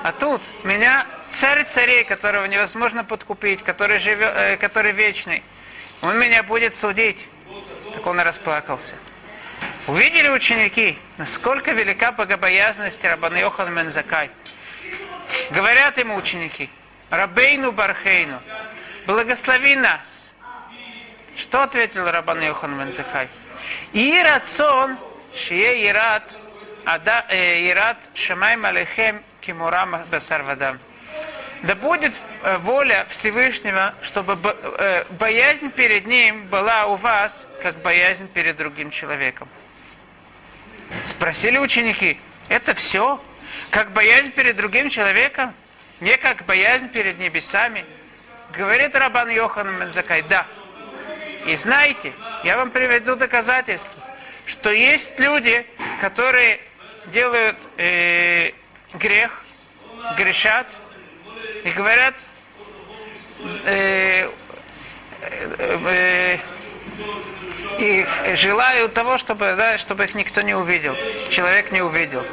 А 0.03 0.11
тут 0.11 0.41
меня 0.63 1.05
царь 1.31 1.65
царей, 1.65 2.03
которого 2.03 2.45
невозможно 2.45 3.03
подкупить, 3.03 3.63
который, 3.63 3.99
живет, 3.99 4.33
э, 4.35 4.57
который 4.57 4.91
вечный, 4.91 5.43
он 6.01 6.17
меня 6.17 6.43
будет 6.43 6.75
судить. 6.75 7.17
Так 7.93 8.05
он 8.05 8.19
и 8.19 8.23
расплакался. 8.23 8.95
Увидели 9.87 10.29
ученики, 10.29 10.97
насколько 11.17 11.71
велика 11.71 12.11
богобоязненность 12.11 13.03
Рабан 13.03 13.35
Йохан 13.35 13.73
Мензакай. 13.73 14.29
Говорят 15.49 15.97
ему 15.97 16.15
ученики, 16.15 16.69
Рабейну 17.09 17.71
Бархейну, 17.71 18.41
благослови 19.05 19.75
нас. 19.75 20.31
Что 21.37 21.63
ответил 21.63 22.09
Рабан 22.09 22.41
Йохан 22.41 22.77
Мензакай? 22.77 23.27
И 23.93 24.21
рацион, 24.23 24.97
шие 25.35 25.87
ират, 25.89 26.23
ада, 26.85 27.25
э, 27.29 27.69
ират 27.69 27.97
шамай 28.13 28.55
малехем 28.55 29.23
кимурам 29.41 30.03
басарвадам. 30.11 30.79
Да 31.63 31.75
будет 31.75 32.19
э, 32.43 32.57
воля 32.57 33.05
Всевышнего, 33.09 33.93
чтобы 34.01 34.37
э, 34.43 35.05
боязнь 35.11 35.69
перед 35.69 36.07
Ним 36.07 36.47
была 36.47 36.87
у 36.87 36.95
вас, 36.95 37.45
как 37.61 37.77
боязнь 37.81 38.27
перед 38.27 38.57
другим 38.57 38.89
человеком. 38.89 39.47
Спросили 41.05 41.59
ученики, 41.59 42.19
это 42.49 42.73
все? 42.73 43.21
Как 43.69 43.91
боязнь 43.91 44.31
перед 44.31 44.55
другим 44.55 44.89
человеком? 44.89 45.53
Не 45.99 46.17
как 46.17 46.45
боязнь 46.45 46.89
перед 46.89 47.19
небесами? 47.19 47.85
Говорит 48.53 48.95
Рабан 48.95 49.29
Йохан 49.29 49.79
Мензакай, 49.79 50.23
да. 50.23 50.47
И 51.45 51.55
знаете, 51.55 52.13
я 52.43 52.57
вам 52.57 52.71
приведу 52.71 53.15
доказательства, 53.15 54.03
что 54.47 54.71
есть 54.71 55.17
люди, 55.19 55.65
которые 56.01 56.59
делают 57.07 57.57
э, 57.77 58.51
грех, 58.95 59.43
грешат, 60.17 60.67
и 61.63 61.69
говорят, 61.71 62.15
э, 63.65 64.29
э, 65.21 65.77
э, 65.85 66.37
и 67.79 68.05
желают 68.35 68.93
того, 68.93 69.17
чтобы, 69.17 69.55
да, 69.55 69.77
чтобы 69.77 70.05
их 70.05 70.15
никто 70.15 70.41
не 70.41 70.53
увидел, 70.53 70.95
человек 71.29 71.71
не 71.71 71.81
увидел. 71.81 72.25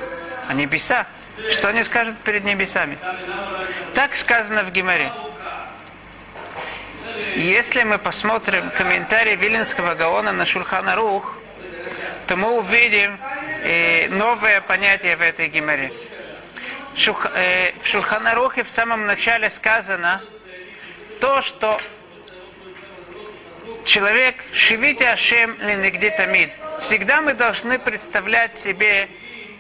А 0.49 0.55
небеса, 0.55 1.07
что 1.51 1.69
они 1.69 1.83
скажут 1.83 2.19
перед 2.19 2.45
небесами? 2.45 2.99
Так 3.95 4.17
сказано 4.17 4.65
в 4.65 4.71
Гимаре. 4.71 5.13
Если 7.37 7.83
мы 7.83 7.99
посмотрим 7.99 8.71
комментарий 8.71 9.37
Виленского 9.37 9.95
Гаона 9.95 10.33
на 10.33 10.45
Шульхана 10.45 10.97
Рух, 10.97 11.37
то 12.27 12.37
мы 12.37 12.51
увидим 12.59 13.19
э, 13.63 14.09
новое 14.09 14.61
понятие 14.61 15.17
в 15.17 15.23
этой 15.23 15.49
Гимаре. 15.49 15.93
Э, 17.07 17.73
в 17.81 17.87
Шульханарухе 17.87 18.65
в 18.65 18.71
самом 18.71 19.07
начале 19.07 19.51
сказано 19.51 20.21
то, 21.21 21.43
что 21.43 21.81
человек 23.85 24.35
шивите 24.53 25.09
Ашем 25.09 25.57
линегди 25.61 26.11
тамид. 26.11 26.51
Всегда 26.81 27.21
мы 27.21 27.35
должны 27.35 27.79
представлять 27.79 28.57
себе 28.57 29.09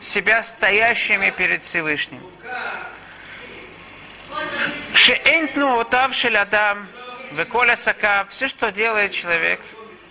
себя 0.00 0.42
стоящими 0.42 1.30
перед 1.30 1.64
Всевышним. 1.64 2.22
Шеэнтну 4.94 5.78
отавшель 5.78 6.36
Адам, 6.36 6.88
веколя 7.32 7.76
сака, 7.76 8.26
все, 8.30 8.48
что 8.48 8.72
делает 8.72 9.12
человек, 9.12 9.60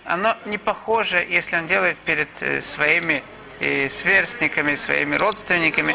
оно 0.04 0.34
не 0.46 0.56
похоже, 0.56 1.26
если 1.28 1.56
он 1.56 1.66
делает 1.66 1.98
перед 1.98 2.28
э, 2.40 2.62
своими 2.62 3.22
и 3.60 3.88
сверстниками, 3.88 4.74
своими 4.74 5.16
родственниками, 5.16 5.94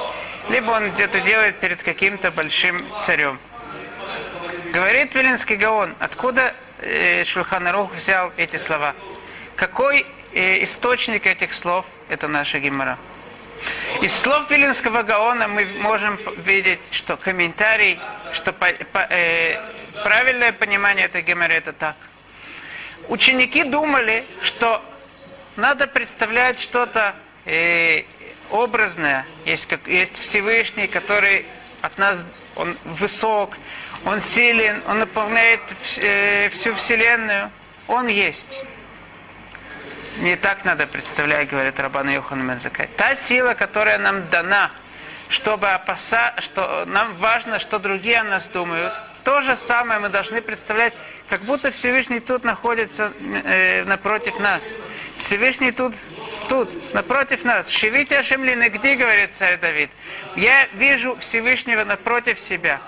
либо 0.50 0.72
он 0.72 0.92
где-то 0.92 1.22
делает 1.22 1.60
перед 1.60 1.82
каким-то 1.82 2.32
большим 2.32 2.86
царем. 3.02 3.40
Говорит 4.74 5.14
Вилинский 5.16 5.56
Гаон, 5.56 5.96
откуда 6.00 6.54
э, 6.80 7.24
Шульханарух 7.24 7.94
взял 7.94 8.32
эти 8.38 8.58
слова? 8.58 8.96
Какой 9.56 10.06
э, 10.34 10.64
источник 10.64 11.28
этих 11.28 11.54
слов? 11.54 11.86
Это 12.10 12.28
наша 12.28 12.60
Гимара. 12.60 12.98
Из 14.02 14.14
слов 14.14 14.50
Вилинского 14.50 15.04
Гаона 15.04 15.48
мы 15.48 15.66
можем 15.80 16.20
видеть, 16.38 16.80
что 16.92 17.16
комментарий, 17.16 18.00
что 18.34 18.52
по, 18.52 18.68
по, 18.92 19.08
э, 19.10 19.62
правильное 20.04 20.52
понимание 20.52 21.06
этой 21.06 21.22
Гимары 21.22 21.54
это 21.54 21.72
так. 21.72 21.96
Ученики 23.08 23.64
думали, 23.64 24.26
что 24.42 24.84
надо 25.56 25.88
представлять 25.88 26.60
что-то 26.60 27.16
э, 27.46 28.04
образное, 28.50 29.26
есть, 29.46 29.66
как, 29.68 29.88
есть 29.88 30.18
Всевышний, 30.20 30.88
который 30.88 31.46
от 31.82 31.98
нас, 31.98 32.26
он 32.56 32.78
высок, 32.84 33.58
он 34.06 34.22
силен, 34.22 34.82
он 34.88 35.00
наполняет 35.00 35.62
э, 35.98 36.50
всю 36.50 36.74
Вселенную, 36.76 37.50
он 37.88 38.08
есть. 38.08 38.60
Не 40.18 40.36
так 40.36 40.64
надо 40.64 40.86
представлять, 40.86 41.50
говорит 41.50 41.80
Рабан 41.80 42.10
Йохан 42.10 42.46
Мензакай. 42.46 42.88
Та 42.98 43.16
сила, 43.16 43.56
которая 43.56 43.98
нам 43.98 44.30
дана, 44.30 44.72
чтобы 45.30 45.68
опасаться, 45.68 46.42
что 46.42 46.86
нам 46.86 47.16
важно, 47.16 47.60
что 47.60 47.80
другие 47.80 48.18
о 48.20 48.24
нас 48.24 48.46
думают, 48.46 48.94
то 49.24 49.42
же 49.42 49.56
самое 49.56 50.00
мы 50.00 50.10
должны 50.10 50.42
представлять, 50.42 50.94
как 51.34 51.42
будто 51.46 51.72
Всевышний 51.72 52.20
тут 52.20 52.44
находится 52.44 53.12
э, 53.22 53.84
напротив 53.86 54.38
нас. 54.38 54.78
Всевышний 55.18 55.72
тут, 55.72 55.96
тут, 56.48 56.94
напротив 56.94 57.44
нас. 57.44 57.72
Шевите 57.72 58.20
Ашемлины, 58.20 58.70
где, 58.70 58.94
говорит 58.96 59.34
царь 59.34 59.58
Давид. 59.60 59.90
Я 60.36 60.68
вижу 60.76 61.16
Всевышнего 61.16 61.86
напротив 61.86 62.40
себя. 62.40 62.80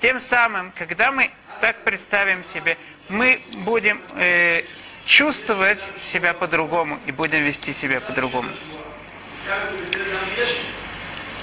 Тем 0.00 0.22
самым, 0.22 0.72
когда 0.78 1.12
мы 1.12 1.32
так 1.60 1.84
представим 1.84 2.44
себе, 2.44 2.78
мы 3.10 3.42
будем 3.56 4.00
э, 4.16 4.62
чувствовать 5.04 5.80
себя 6.00 6.32
по-другому 6.32 6.98
и 7.04 7.12
будем 7.12 7.44
вести 7.44 7.74
себя 7.74 8.00
по-другому. 8.00 8.48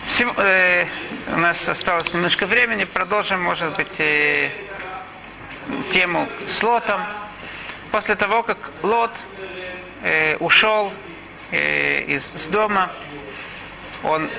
Сем, 0.07 0.33
э, 0.35 0.87
у 1.27 1.37
нас 1.37 1.69
осталось 1.69 2.11
немножко 2.11 2.47
времени, 2.47 2.85
продолжим, 2.85 3.39
может 3.39 3.75
быть, 3.77 3.99
э, 3.99 4.49
тему 5.91 6.27
с 6.47 6.61
Лотом. 6.63 7.01
После 7.91 8.15
того, 8.15 8.43
как 8.43 8.57
Лот 8.83 9.11
э, 10.03 10.37
ушел 10.37 10.93
э, 11.51 12.01
из, 12.03 12.31
из 12.33 12.47
дома, 12.47 12.91
он 14.03 14.29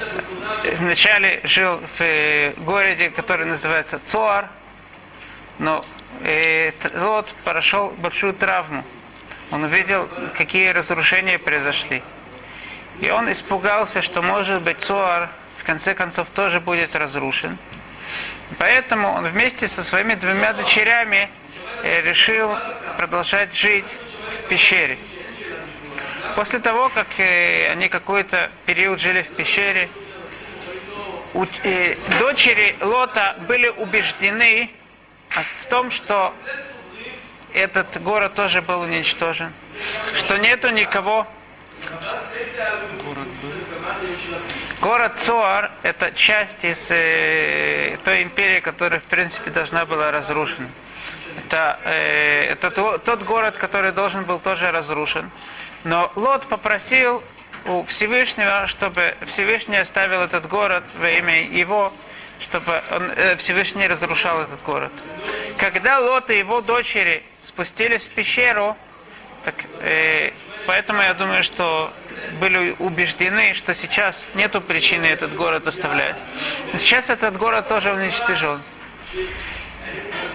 вначале 0.79 1.41
жил 1.45 1.81
в 1.97 2.01
э, 2.01 2.53
городе, 2.59 3.11
который 3.11 3.47
называется 3.47 4.01
Цоар, 4.07 4.49
но 5.59 5.85
э, 6.23 6.73
Лот 6.95 7.29
прошел 7.45 7.91
большую 7.99 8.35
травму. 8.35 8.85
Он 9.51 9.65
увидел, 9.65 10.09
какие 10.37 10.69
разрушения 10.69 11.39
произошли. 11.39 12.03
И 13.01 13.11
он 13.11 13.31
испугался, 13.33 14.01
что, 14.01 14.23
может 14.23 14.63
быть, 14.63 14.81
Цоар 14.81 15.29
в 15.59 15.65
конце 15.65 15.95
концов 15.95 16.29
тоже 16.35 16.61
будет 16.61 16.95
разрушен. 16.95 17.59
Поэтому 18.59 19.13
он 19.13 19.29
вместе 19.29 19.69
со 19.69 19.83
своими 19.83 20.15
двумя 20.15 20.53
дочерями 20.53 21.31
э, 21.83 22.03
решил 22.03 22.57
продолжать 22.97 23.55
жить 23.55 23.87
в 24.31 24.49
пещере. 24.49 24.99
После 26.37 26.59
того, 26.59 26.89
как 26.91 27.07
э, 27.19 27.71
они 27.71 27.89
какой-то 27.89 28.51
период 28.67 29.01
жили 29.01 29.23
в 29.23 29.29
пещере, 29.31 29.89
э, 31.35 31.97
дочери 32.19 32.77
Лота 32.81 33.37
были 33.47 33.69
убеждены 33.69 34.71
в 35.59 35.67
том, 35.67 35.91
что 35.91 36.35
этот 37.55 38.03
город 38.03 38.35
тоже 38.35 38.63
был 38.63 38.81
уничтожен, 38.81 39.53
что 40.15 40.37
нету 40.39 40.71
никого. 40.71 41.27
Город 44.81 45.19
Цоар– 45.19 45.71
это 45.83 46.11
часть 46.13 46.65
из 46.65 46.91
э, 46.91 47.99
той 48.03 48.23
империи, 48.23 48.61
которая, 48.61 48.99
в 49.01 49.05
принципе, 49.05 49.51
должна 49.51 49.85
была 49.85 50.11
разрушена. 50.11 50.71
Это, 51.37 51.79
э, 51.85 52.45
это 52.53 52.71
то, 52.71 52.97
тот 52.97 53.23
город, 53.25 53.59
который 53.59 53.93
должен 53.93 54.25
был 54.25 54.39
тоже 54.39 54.73
разрушен. 54.73 55.31
Но 55.85 56.11
Лот 56.17 56.47
попросил 56.47 57.23
у 57.67 57.85
Всевышнего, 57.85 58.67
чтобы 58.69 59.17
Всевышний 59.27 59.77
оставил 59.77 60.23
этот 60.23 60.49
город 60.49 60.85
во 60.99 61.11
имя 61.11 61.43
его, 61.43 61.93
чтобы 62.41 62.83
он, 62.91 63.11
э, 63.11 63.37
Всевышний 63.37 63.87
разрушал 63.87 64.41
этот 64.41 64.63
город. 64.63 64.93
Когда 65.59 65.99
Лот 65.99 66.31
и 66.31 66.39
его 66.39 66.63
дочери 66.63 67.23
спустились 67.43 68.07
в 68.07 68.11
пещеру, 68.11 68.79
так, 69.45 69.57
э, 69.83 70.31
поэтому 70.67 71.03
я 71.03 71.15
думаю, 71.15 71.43
что 71.43 71.93
были 72.41 72.75
убеждены, 72.79 73.55
что 73.55 73.75
сейчас 73.75 74.23
нету 74.35 74.61
причины 74.61 75.07
этот 75.07 75.35
город 75.35 75.67
оставлять. 75.67 76.17
Сейчас 76.79 77.11
этот 77.11 77.37
город 77.37 77.69
тоже 77.69 77.93
уничтожен. 77.93 78.61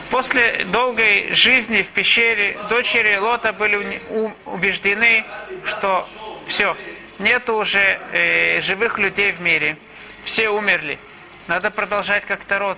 После 0.10 0.66
долгой 0.66 1.34
жизни 1.34 1.82
в 1.82 1.90
пещере 1.90 2.58
дочери 2.70 3.18
Лота 3.18 3.54
были 3.54 4.02
убеждены, 4.46 5.26
что 5.66 6.08
все, 6.48 6.78
нету 7.20 7.56
уже 7.56 8.00
э, 8.12 8.62
живых 8.62 9.00
людей 9.00 9.32
в 9.32 9.42
мире, 9.42 9.78
все 10.24 10.50
умерли. 10.50 11.00
Надо 11.48 11.70
продолжать 11.70 12.26
как-то 12.26 12.60
род. 12.60 12.78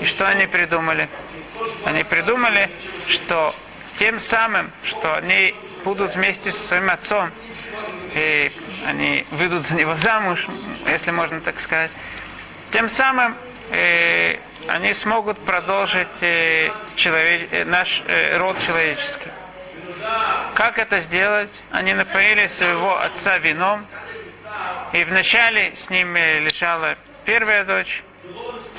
И 0.00 0.04
что 0.04 0.28
они 0.28 0.46
придумали? 0.46 1.08
Они 1.84 2.04
придумали, 2.04 2.70
что 3.08 3.54
тем 3.98 4.18
самым, 4.18 4.70
что 4.84 5.16
они 5.16 5.54
будут 5.86 6.16
вместе 6.16 6.50
со 6.50 6.66
своим 6.66 6.90
отцом, 6.90 7.30
и 8.12 8.50
они 8.88 9.24
выйдут 9.30 9.68
за 9.68 9.76
него 9.76 9.94
замуж, 9.94 10.48
если 10.84 11.12
можно 11.12 11.40
так 11.40 11.60
сказать, 11.60 11.92
тем 12.72 12.88
самым 12.88 13.36
э, 13.70 14.38
они 14.66 14.92
смогут 14.94 15.38
продолжить 15.44 16.08
э, 16.22 16.70
человек, 16.96 17.48
э, 17.52 17.64
наш 17.64 18.02
э, 18.08 18.36
род 18.36 18.58
человеческий. 18.58 19.30
Как 20.54 20.80
это 20.80 20.98
сделать? 20.98 21.50
Они 21.70 21.94
напоили 21.94 22.48
своего 22.48 22.98
отца 22.98 23.38
вином, 23.38 23.86
и 24.92 25.04
вначале 25.04 25.76
с 25.76 25.88
ними 25.88 26.40
лежала 26.40 26.96
первая 27.24 27.64
дочь, 27.64 28.02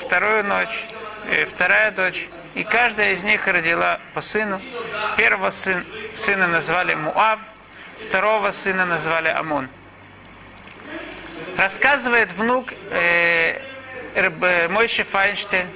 вторую 0.04 0.44
ночь, 0.44 0.84
э, 1.30 1.46
вторая 1.46 1.90
дочь, 1.90 2.28
и 2.58 2.64
каждая 2.64 3.12
из 3.12 3.22
них 3.22 3.46
родила 3.46 4.00
по 4.14 4.20
сыну. 4.20 4.60
Первого 5.16 5.50
сын, 5.50 5.86
сына 6.16 6.48
назвали 6.48 6.92
Муав, 6.92 7.38
второго 8.08 8.50
сына 8.50 8.84
назвали 8.84 9.28
Амон. 9.28 9.68
Рассказывает 11.56 12.32
внук 12.32 12.72
э, 12.90 13.60
э, 14.14 14.68
Мойши 14.68 15.04
Файнштейн, 15.04 15.68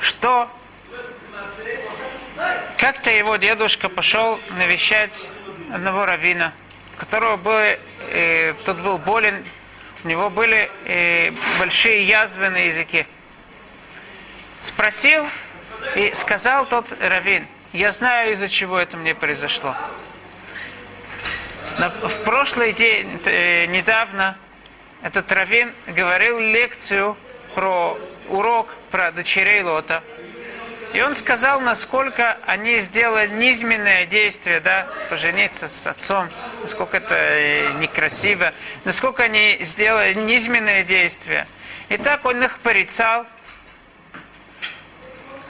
что 0.00 0.48
как-то 2.78 3.10
его 3.10 3.34
дедушка 3.34 3.88
пошел 3.88 4.38
навещать 4.50 5.12
одного 5.72 6.06
равина, 6.06 6.52
которого 6.98 7.36
был, 7.36 7.58
э, 8.10 8.54
тот 8.64 8.78
был 8.78 8.98
болен, 8.98 9.44
у 10.04 10.08
него 10.08 10.30
были 10.30 10.70
э, 10.84 11.32
большие 11.58 12.06
язвы 12.06 12.48
на 12.48 12.66
языке. 12.66 13.08
Спросил 14.62 15.26
и 15.96 16.12
сказал 16.14 16.66
тот 16.66 16.86
равин, 17.00 17.46
я 17.72 17.92
знаю, 17.92 18.34
из-за 18.34 18.48
чего 18.48 18.78
это 18.78 18.96
мне 18.96 19.14
произошло. 19.14 19.74
В 21.78 22.24
прошлый 22.24 22.72
день, 22.72 23.20
э, 23.24 23.66
недавно, 23.66 24.36
этот 25.02 25.32
равин 25.32 25.72
говорил 25.86 26.38
лекцию 26.38 27.16
про 27.54 27.98
урок 28.28 28.68
про 28.90 29.10
дочерей 29.10 29.62
Лота. 29.62 30.02
И 30.92 31.00
он 31.00 31.16
сказал, 31.16 31.60
насколько 31.60 32.36
они 32.46 32.80
сделали 32.80 33.28
низменное 33.28 34.04
действие, 34.04 34.60
да, 34.60 34.86
пожениться 35.08 35.66
с 35.66 35.86
отцом, 35.86 36.28
насколько 36.60 36.98
это 36.98 37.14
э, 37.14 37.72
некрасиво, 37.78 38.52
насколько 38.84 39.22
они 39.22 39.58
сделали 39.62 40.12
низменное 40.12 40.84
действие. 40.84 41.46
И 41.88 41.96
так 41.96 42.24
он 42.26 42.42
их 42.44 42.58
порицал. 42.58 43.26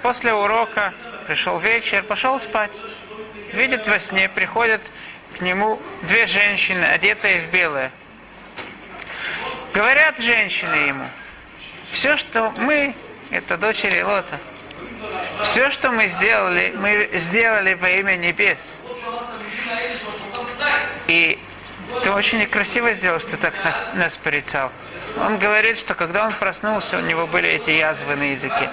После 0.03 0.35
урока 0.35 0.93
пришел 1.27 1.59
вечер, 1.59 2.03
пошел 2.03 2.41
спать. 2.41 2.73
Видит 3.53 3.87
во 3.87 4.01
сне, 4.01 4.29
приходят 4.29 4.81
к 5.37 5.41
нему 5.41 5.81
две 6.03 6.27
женщины, 6.27 6.85
одетые 6.85 7.43
в 7.43 7.51
белое. 7.51 7.93
Говорят 9.73 10.19
женщины 10.19 10.75
ему, 10.75 11.07
все, 11.93 12.17
что 12.17 12.51
мы, 12.51 12.95
это 13.31 13.57
дочери 13.57 14.03
Лота, 14.03 14.39
все, 15.45 15.71
что 15.71 15.91
мы 15.91 16.09
сделали, 16.09 16.75
мы 16.77 17.11
сделали 17.15 17.75
во 17.75 17.89
имя 17.89 18.17
небес. 18.17 18.81
И 21.07 21.39
ты 22.03 22.11
очень 22.11 22.39
некрасиво 22.39 22.93
сделал, 22.95 23.21
что 23.21 23.37
так 23.37 23.55
нас 23.95 24.17
порицал. 24.17 24.73
Он 25.19 25.39
говорит, 25.39 25.79
что 25.79 25.95
когда 25.95 26.27
он 26.27 26.35
проснулся, 26.35 26.99
у 26.99 27.01
него 27.01 27.27
были 27.27 27.49
эти 27.49 27.71
язвы 27.71 28.17
на 28.17 28.33
языке. 28.33 28.71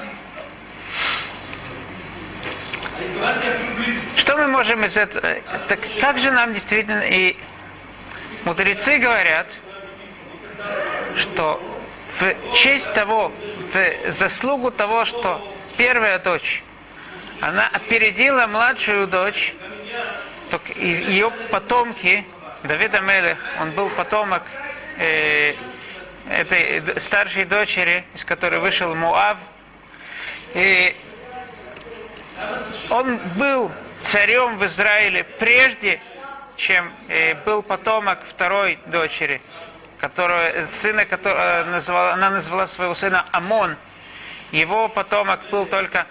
Что 4.15 4.38
мы 4.38 4.47
можем 4.47 4.86
из 4.86 4.97
этого... 4.97 5.21
Так 5.67 5.79
как 6.01 6.17
же 6.17 6.32
нам 6.32 6.53
действительно... 6.53 7.01
И 7.01 7.36
мудрецы 8.45 8.97
говорят, 8.97 9.47
что 11.17 11.62
в 12.13 12.53
честь 12.53 12.93
того, 12.93 13.32
в 13.73 14.12
заслугу 14.12 14.71
того, 14.71 15.05
что 15.05 15.41
первая 15.77 16.19
дочь, 16.19 16.63
она 17.41 17.67
опередила 17.67 18.47
младшую 18.47 19.08
дочь, 19.08 19.53
так 20.49 20.62
ее 20.75 21.32
потомки, 21.51 22.25
Давида 22.63 22.99
Мелех, 22.99 23.38
он 23.62 23.71
был 23.71 23.89
потомок 23.89 24.43
э, 24.97 25.53
этой 26.29 26.99
старшей 26.99 27.45
дочери, 27.45 28.03
из 28.15 28.25
которой 28.25 28.60
вышел 28.60 28.93
Муав. 28.95 29.38
И 30.53 30.95
он 32.89 33.17
был 33.36 33.71
царем 34.02 34.58
в 34.58 34.65
Израиле 34.65 35.23
прежде, 35.23 36.02
чем 36.58 36.91
э, 37.08 37.36
был 37.45 37.62
потомок 37.62 38.19
второй 38.28 38.80
дочери, 38.88 39.41
которого, 39.99 40.65
сына, 40.67 41.06
которого 41.06 41.63
назвала, 41.65 42.13
она 42.13 42.30
назвала 42.30 42.67
своего 42.67 42.93
сына 42.93 43.25
Амон. 43.32 43.78
Его 44.52 44.89
потомок 44.89 45.39
был 45.52 45.65
только 45.65 46.08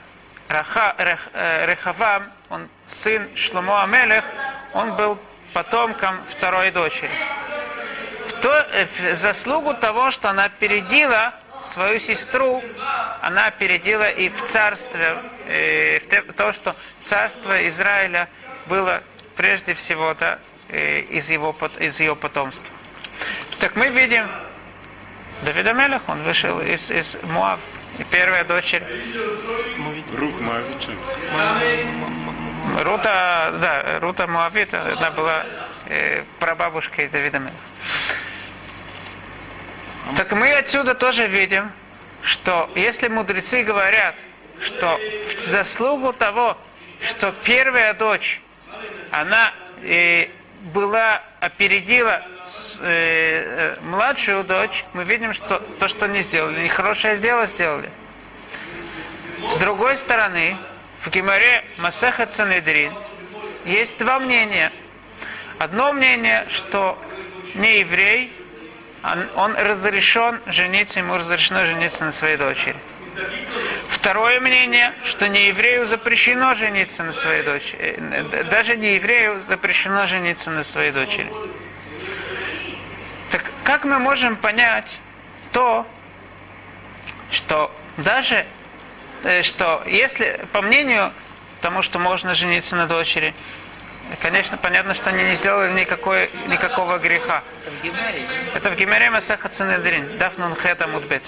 Раха, 0.49 0.95
Рех, 0.99 1.29
э, 1.35 1.67
Рехавам, 1.67 2.33
он 2.49 2.69
сын 2.87 3.29
Шломо 3.35 3.83
Амелех, 3.83 4.25
он 4.73 4.97
был 4.97 5.19
потомком 5.53 6.21
второй 6.31 6.71
дочери. 6.71 7.11
В, 8.29 8.33
то, 8.41 8.51
э, 8.73 8.87
в 8.87 9.15
заслугу 9.17 9.75
того, 9.75 10.11
что 10.11 10.31
она 10.31 10.45
опередила 10.45 11.35
свою 11.63 11.99
сестру, 11.99 12.63
она 13.23 13.47
опередила 13.47 14.09
и 14.09 14.29
в 14.29 14.43
царстве, 14.43 15.19
э, 15.47 16.01
в 16.29 16.33
то, 16.33 16.53
что 16.53 16.77
царство 17.01 17.67
Израиля 17.69 18.29
было 18.67 19.03
прежде 19.37 19.75
всего 19.75 20.15
да, 20.15 20.39
э, 20.69 21.01
из, 21.01 21.31
его, 21.31 21.57
из 21.79 22.01
ее 22.01 22.17
потомства. 22.17 22.67
Так 23.61 23.77
мы 23.77 23.89
видим, 23.89 24.29
Давид 25.43 25.67
Амелех, 25.67 26.03
он 26.09 26.23
вышел 26.23 26.61
из, 26.61 26.91
из 26.91 27.17
Муав, 27.23 27.61
и 27.99 28.05
первая 28.05 28.45
дочерь. 28.45 28.83
Рук 30.17 30.41
Моавица. 30.41 30.91
Рута, 32.85 33.59
да, 33.61 33.99
Рута 34.01 34.27
Муавита, 34.27 34.93
она 34.97 35.11
была 35.11 35.47
э, 35.87 36.23
прабабушкой 36.39 37.09
Давида 37.09 37.39
Мелеха. 37.39 37.57
Так 40.17 40.33
мы 40.33 40.53
отсюда 40.53 40.95
тоже 40.95 41.27
видим, 41.27 41.71
что 42.23 42.71
если 42.75 43.09
мудрецы 43.09 43.63
говорят, 43.63 44.15
что 44.61 44.99
в 45.37 45.39
заслугу 45.39 46.13
того, 46.13 46.57
что 47.09 47.33
первая 47.45 47.95
дочь, 47.95 48.41
она 49.11 49.53
э, 49.83 50.29
была, 50.73 51.23
опередила 51.41 52.23
э, 52.81 53.77
э, 53.81 53.81
младшую 53.83 54.45
дочь, 54.45 54.85
мы 54.93 55.05
видим, 55.05 55.33
что 55.35 55.59
то, 55.79 55.89
что 55.89 56.07
они 56.07 56.23
сделали, 56.23 56.65
нехорошее 56.65 57.17
дело 57.17 57.47
сделали. 57.47 57.91
С 59.53 59.57
другой 59.59 59.97
стороны, 59.97 60.57
в 61.03 61.11
Гимаре 61.11 61.65
Масаха 61.77 62.27
Цанедрин 62.27 62.93
есть 63.65 63.97
два 63.99 64.19
мнения. 64.19 64.73
Одно 65.59 65.93
мнение, 65.93 66.47
что 66.51 66.99
не 67.55 67.81
еврей 67.81 68.33
он, 69.03 69.29
он 69.37 69.57
разрешен 69.57 70.41
жениться, 70.47 70.99
ему 70.99 71.17
разрешено 71.17 71.67
жениться 71.67 72.05
на 72.05 72.13
своей 72.13 72.37
дочери. 72.37 72.77
Второе 73.89 74.41
мнение, 74.41 74.95
что 75.07 75.29
не 75.29 75.49
еврею 75.49 75.87
запрещено 75.87 76.55
жениться 76.55 77.03
на 77.03 77.13
своей 77.13 77.43
дочери. 77.43 77.97
Э, 77.99 78.45
даже 78.45 78.77
не 78.77 78.95
еврею 78.95 79.41
запрещено 79.49 80.07
жениться 80.07 80.51
на 80.51 80.65
своей 80.65 80.93
дочери. 80.93 81.33
Так 83.31 83.45
как 83.65 83.85
мы 83.85 83.99
можем 83.99 84.37
понять 84.37 84.87
то, 85.53 85.87
что 87.31 87.75
даже, 87.97 88.47
э, 89.25 89.43
что 89.43 89.83
если, 89.87 90.47
по 90.53 90.63
мнению 90.63 91.13
тому, 91.61 91.83
что 91.83 91.99
можно 91.99 92.35
жениться 92.35 92.77
на 92.77 92.87
дочери, 92.87 93.35
конечно, 94.21 94.57
понятно, 94.57 94.95
что 94.95 95.11
они 95.11 95.25
не 95.25 95.35
сделали 95.35 95.73
никакой, 95.73 96.31
никакого 96.47 96.99
греха. 96.99 97.43
Это 98.55 98.71
в 98.71 98.77
Гимере 98.77 99.11
Масаха 99.11 99.49
Цинедрин, 99.49 100.19
Дафнун 100.19 100.55
Хета 100.55 100.87
Мудбет. 100.87 101.23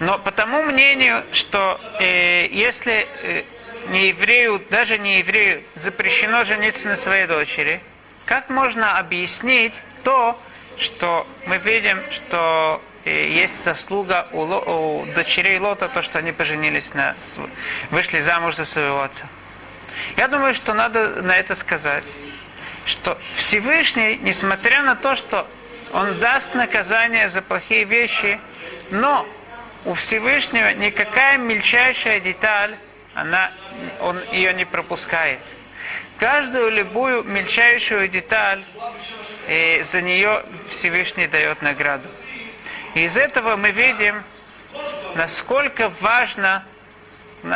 Но 0.00 0.18
по 0.18 0.32
тому 0.32 0.62
мнению, 0.62 1.24
что 1.32 1.80
э, 2.00 2.48
если 2.48 3.06
э, 3.22 3.42
не 3.88 4.08
еврею, 4.08 4.60
даже 4.70 4.98
не 4.98 5.18
еврею, 5.18 5.62
запрещено 5.76 6.44
жениться 6.44 6.88
на 6.88 6.96
своей 6.96 7.26
дочери, 7.26 7.80
как 8.26 8.50
можно 8.50 8.98
объяснить 8.98 9.74
то, 10.02 10.38
что 10.78 11.26
мы 11.46 11.58
видим, 11.58 12.02
что 12.10 12.82
э, 13.04 13.28
есть 13.28 13.62
заслуга 13.62 14.26
у, 14.32 14.40
у 14.40 15.06
дочерей 15.14 15.58
Лота, 15.58 15.88
то, 15.88 16.02
что 16.02 16.18
они 16.18 16.32
поженились 16.32 16.92
на, 16.94 17.14
вышли 17.90 18.18
замуж 18.18 18.56
за 18.56 18.64
своего 18.64 19.02
отца. 19.02 19.26
Я 20.16 20.28
думаю, 20.28 20.54
что 20.54 20.74
надо 20.74 21.22
на 21.22 21.36
это 21.36 21.54
сказать, 21.54 22.04
что 22.86 23.18
Всевышний, 23.34 24.16
несмотря 24.22 24.82
на 24.82 24.96
то, 24.96 25.16
что 25.16 25.48
Он 25.92 26.18
даст 26.18 26.54
наказание 26.54 27.28
за 27.28 27.42
плохие 27.42 27.84
вещи, 27.84 28.40
но 28.90 29.26
у 29.84 29.94
Всевышнего 29.94 30.72
никакая 30.72 31.38
мельчайшая 31.38 32.20
деталь, 32.20 32.76
она, 33.14 33.52
он 34.00 34.18
ее 34.32 34.52
не 34.54 34.64
пропускает. 34.64 35.40
Каждую 36.18 36.70
любую 36.70 37.22
мельчайшую 37.24 38.08
деталь, 38.08 38.62
э, 39.46 39.82
за 39.84 40.00
нее 40.00 40.44
Всевышний 40.68 41.26
дает 41.26 41.60
награду. 41.60 42.08
И 42.94 43.04
из 43.04 43.16
этого 43.16 43.56
мы 43.56 43.70
видим, 43.70 44.22
насколько 45.14 45.90
важно 46.00 46.64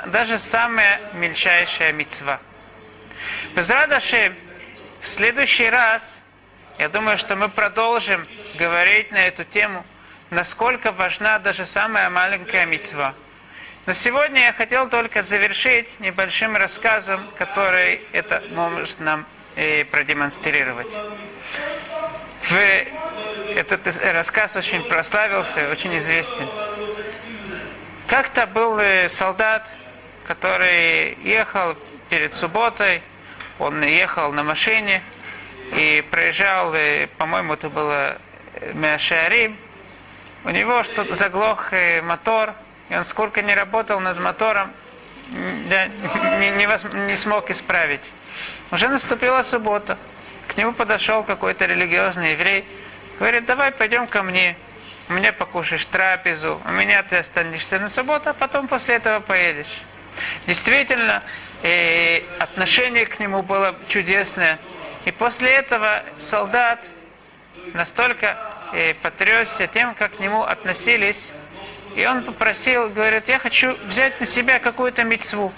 даже 0.06 0.38
самая 0.38 1.00
мельчайшая 1.14 1.92
мецва. 1.92 2.40
Безрадаши, 3.54 4.34
в 5.00 5.08
следующий 5.08 5.70
раз, 5.70 6.20
я 6.78 6.88
думаю, 6.88 7.18
что 7.18 7.36
мы 7.36 7.48
продолжим 7.48 8.26
говорить 8.56 9.10
на 9.10 9.26
эту 9.26 9.44
тему, 9.44 9.84
насколько 10.30 10.92
важна 10.92 11.38
даже 11.38 11.64
самая 11.64 12.10
маленькая 12.10 12.66
мецва. 12.66 13.14
Но 13.86 13.94
сегодня 13.94 14.42
я 14.42 14.52
хотел 14.52 14.88
только 14.90 15.22
завершить 15.22 15.98
небольшим 16.00 16.54
рассказом, 16.56 17.26
который 17.38 18.02
это 18.12 18.42
может 18.50 19.00
нам 19.00 19.24
э, 19.56 19.84
продемонстрировать. 19.86 20.92
В- 22.42 22.84
этот 23.56 23.86
рассказ 24.12 24.54
очень 24.56 24.82
прославился, 24.84 25.70
очень 25.70 25.96
известен. 25.96 26.46
Как-то 28.08 28.46
был 28.46 28.78
э, 28.78 29.06
солдат, 29.10 29.70
который 30.26 31.18
ехал 31.22 31.76
перед 32.08 32.32
субботой, 32.32 33.02
он 33.58 33.82
ехал 33.82 34.32
на 34.32 34.42
машине 34.42 35.02
и 35.72 36.02
проезжал, 36.10 36.72
э, 36.74 37.08
по-моему, 37.18 37.52
это 37.52 37.68
было 37.68 38.16
э, 38.54 38.72
Меашарим, 38.72 39.58
у 40.44 40.48
него 40.48 40.84
что-то 40.84 41.14
заглох 41.14 41.74
э, 41.74 42.00
мотор, 42.00 42.54
и 42.88 42.96
он 42.96 43.04
сколько 43.04 43.42
не 43.42 43.54
работал 43.54 44.00
над 44.00 44.18
мотором, 44.18 44.72
да, 45.68 45.88
не, 46.38 46.48
не 46.52 46.66
воз- 46.66 46.90
не 46.94 47.14
смог 47.14 47.50
исправить. 47.50 48.00
Уже 48.70 48.88
наступила 48.88 49.42
суббота. 49.42 49.98
К 50.46 50.56
нему 50.56 50.72
подошел 50.72 51.24
какой-то 51.24 51.66
религиозный 51.66 52.32
еврей. 52.32 52.64
Говорит, 53.18 53.44
давай 53.44 53.70
пойдем 53.70 54.06
ко 54.06 54.22
мне. 54.22 54.56
У 55.08 55.14
меня 55.14 55.32
покушаешь 55.32 55.86
трапезу, 55.86 56.60
у 56.66 56.70
меня 56.70 57.02
ты 57.02 57.16
останешься 57.16 57.78
на 57.78 57.88
субботу, 57.88 58.28
а 58.28 58.34
потом 58.34 58.68
после 58.68 58.96
этого 58.96 59.20
поедешь. 59.20 59.80
Действительно, 60.46 61.22
э, 61.62 62.20
отношение 62.38 63.06
к 63.06 63.18
нему 63.18 63.42
было 63.42 63.74
чудесное. 63.88 64.58
И 65.06 65.12
после 65.12 65.50
этого 65.50 66.02
солдат 66.18 66.84
настолько 67.72 68.36
э, 68.74 68.92
потрясся 68.94 69.66
тем, 69.66 69.94
как 69.94 70.16
к 70.16 70.20
нему 70.20 70.42
относились. 70.42 71.32
И 71.96 72.04
он 72.04 72.22
попросил, 72.22 72.90
говорит, 72.90 73.28
я 73.28 73.38
хочу 73.38 73.78
взять 73.86 74.20
на 74.20 74.26
себя 74.26 74.58
какую-то 74.58 75.04
мецву. 75.04 75.54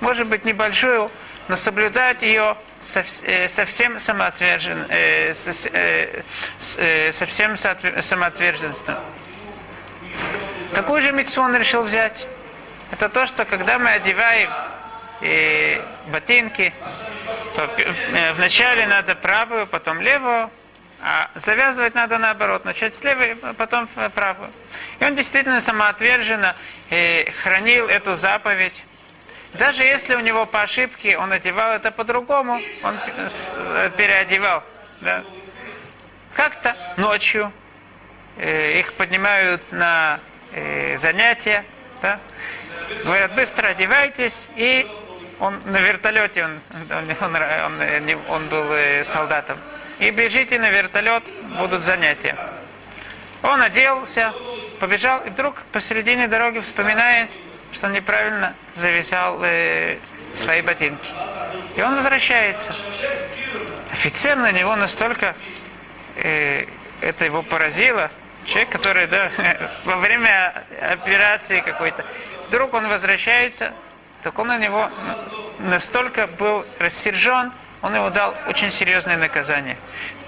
Может 0.00 0.28
быть, 0.28 0.46
небольшую, 0.46 1.10
но 1.48 1.56
соблюдать 1.56 2.22
ее 2.22 2.56
совсем 2.80 3.98
самоотвержен, 3.98 4.86
э, 4.88 5.32
э, 5.72 6.22
э, 6.76 7.12
совсем 7.12 7.56
самоотверженством. 7.56 8.98
Какую 10.74 11.02
же 11.02 11.12
мецву 11.12 11.42
он 11.42 11.56
решил 11.56 11.82
взять? 11.82 12.26
Это 12.90 13.08
то, 13.08 13.26
что 13.26 13.44
когда 13.44 13.78
мы 13.78 13.90
одеваем 13.90 14.50
э, 15.20 15.82
ботинки, 16.12 16.72
то 17.54 17.70
э, 17.76 18.32
вначале 18.32 18.86
надо 18.86 19.14
правую, 19.14 19.66
потом 19.66 20.00
левую, 20.00 20.50
а 21.00 21.30
завязывать 21.34 21.94
надо 21.94 22.18
наоборот, 22.18 22.64
начать 22.64 22.94
с 22.94 23.02
левой, 23.04 23.36
потом 23.56 23.88
правую. 24.14 24.50
И 24.98 25.04
он 25.04 25.14
действительно 25.14 25.60
самоотверженно 25.60 26.56
э, 26.90 27.30
хранил 27.42 27.88
эту 27.88 28.14
заповедь. 28.14 28.84
Даже 29.54 29.82
если 29.82 30.14
у 30.14 30.20
него 30.20 30.46
по 30.46 30.62
ошибке 30.62 31.16
он 31.16 31.32
одевал 31.32 31.72
это 31.72 31.90
по-другому, 31.90 32.60
он 32.82 32.96
э, 33.06 33.90
переодевал. 33.96 34.62
Да. 35.00 35.24
Как-то 36.34 36.76
ночью 36.96 37.52
э, 38.36 38.78
их 38.80 38.92
поднимают 38.94 39.62
на 39.72 40.20
э, 40.52 40.98
занятия, 40.98 41.64
да? 42.02 42.20
говорят, 43.04 43.34
быстро 43.34 43.68
одевайтесь, 43.68 44.48
и 44.56 44.86
он 45.40 45.60
на 45.64 45.78
вертолете, 45.78 46.44
он, 46.44 46.60
он, 46.90 47.16
он, 47.20 47.36
он, 47.36 48.20
он 48.28 48.48
был 48.48 48.72
э, 48.72 49.04
солдатом, 49.04 49.58
и 49.98 50.10
бежите 50.10 50.58
на 50.58 50.68
вертолет, 50.68 51.22
будут 51.58 51.84
занятия. 51.84 52.36
Он 53.42 53.62
оделся, 53.62 54.34
побежал, 54.80 55.22
и 55.24 55.30
вдруг 55.30 55.62
посередине 55.72 56.28
дороги 56.28 56.58
вспоминает, 56.58 57.30
что 57.72 57.88
неправильно 57.88 58.54
зависал 58.74 59.40
э, 59.42 59.98
свои 60.34 60.62
ботинки. 60.62 61.08
И 61.76 61.82
он 61.82 61.96
возвращается. 61.96 62.74
Офицер 63.92 64.36
на 64.36 64.52
него 64.52 64.76
настолько 64.76 65.34
э, 66.16 66.66
это 67.00 67.24
его 67.24 67.42
поразило. 67.42 68.10
Человек, 68.44 68.70
который 68.70 69.06
да, 69.06 69.30
во 69.84 69.96
время 69.96 70.64
операции 70.80 71.60
какой-то, 71.60 72.04
вдруг 72.48 72.74
он 72.74 72.88
возвращается, 72.88 73.72
так 74.22 74.38
он 74.38 74.48
на 74.48 74.58
него 74.58 74.90
настолько 75.58 76.26
был 76.26 76.64
рассержен, 76.78 77.52
он 77.82 77.94
ему 77.94 78.10
дал 78.10 78.34
очень 78.46 78.70
серьезное 78.70 79.16
наказание. 79.16 79.76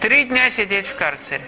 Три 0.01 0.25
дня 0.25 0.51
сидеть 0.51 0.87
в 0.87 0.95
карцере. 0.97 1.45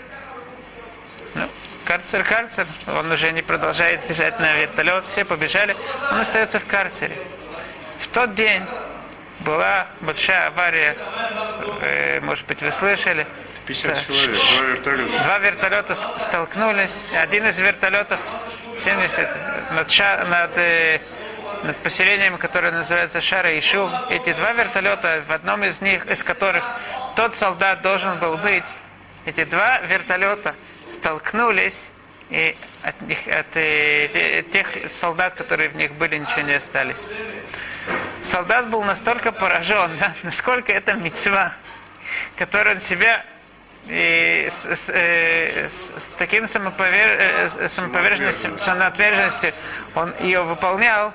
Ну, 1.35 1.49
карцер, 1.85 2.25
карцер, 2.25 2.67
он 2.87 3.11
уже 3.13 3.33
не 3.33 3.43
продолжает 3.43 4.07
бежать 4.09 4.39
на 4.39 4.55
вертолет, 4.55 5.07
все 5.07 5.25
побежали, 5.25 5.77
он 6.11 6.19
остается 6.21 6.59
в 6.61 6.67
карцере. 6.67 7.17
В 8.01 8.09
тот 8.09 8.35
день 8.35 8.63
была 9.41 9.87
большая 10.01 10.47
авария, 10.49 10.97
э, 11.83 12.21
может 12.21 12.47
быть, 12.47 12.61
вы 12.63 12.73
слышали. 12.73 13.27
50 13.67 13.95
Да. 13.95 14.03
человек, 14.03 14.31
два 14.33 14.61
вертолета. 14.67 15.25
Два 15.25 15.39
вертолета 15.39 15.95
столкнулись. 15.95 16.95
Один 17.17 17.47
из 17.47 17.59
вертолетов 17.59 18.19
70 18.79 19.29
над, 19.73 19.91
Ша- 19.91 20.25
над, 20.25 20.51
э, 20.59 21.01
над 21.63 21.77
поселением, 21.79 22.39
которое 22.39 22.73
называется 22.73 23.21
Шара 23.21 23.57
Ишу. 23.57 23.89
Эти 24.11 24.33
два 24.33 24.53
вертолета, 24.53 25.23
в 25.29 25.33
одном 25.33 25.63
из 25.63 25.81
них, 25.81 26.07
из 26.07 26.23
которых 26.25 26.65
тот 27.15 27.37
солдат 27.37 27.83
должен 27.83 28.19
был 28.19 28.37
быть, 28.37 28.65
эти 29.27 29.45
два 29.45 29.79
вертолета 29.79 30.57
столкнулись, 30.93 31.89
и 32.31 32.57
от, 32.83 33.01
них, 33.03 33.19
от 33.29 33.57
э, 33.57 34.09
те- 34.13 34.43
тех 34.53 34.91
солдат, 34.91 35.35
которые 35.35 35.69
в 35.69 35.77
них 35.77 35.93
были, 35.95 36.19
ничего 36.19 36.43
не 36.43 36.55
остались. 36.55 36.97
Солдат 38.23 38.69
был 38.71 38.83
настолько 38.83 39.33
поражен, 39.33 39.97
да, 40.01 40.15
насколько 40.23 40.73
это 40.73 40.95
мецва, 40.95 41.53
которую 42.37 42.77
он 42.77 42.81
себя 42.81 43.25
и 43.89 44.49
с, 44.51 44.65
с, 44.65 44.89
э, 44.89 45.69
с- 45.69 45.93
с 46.05 46.09
таким 46.19 46.47
самоповер... 46.47 47.09
э, 47.21 47.49
с- 47.49 47.73
самоповерженностью, 47.73 48.57
самоотверженностью 48.59 49.53
он 49.95 50.15
ее 50.21 50.43
выполнял, 50.43 51.13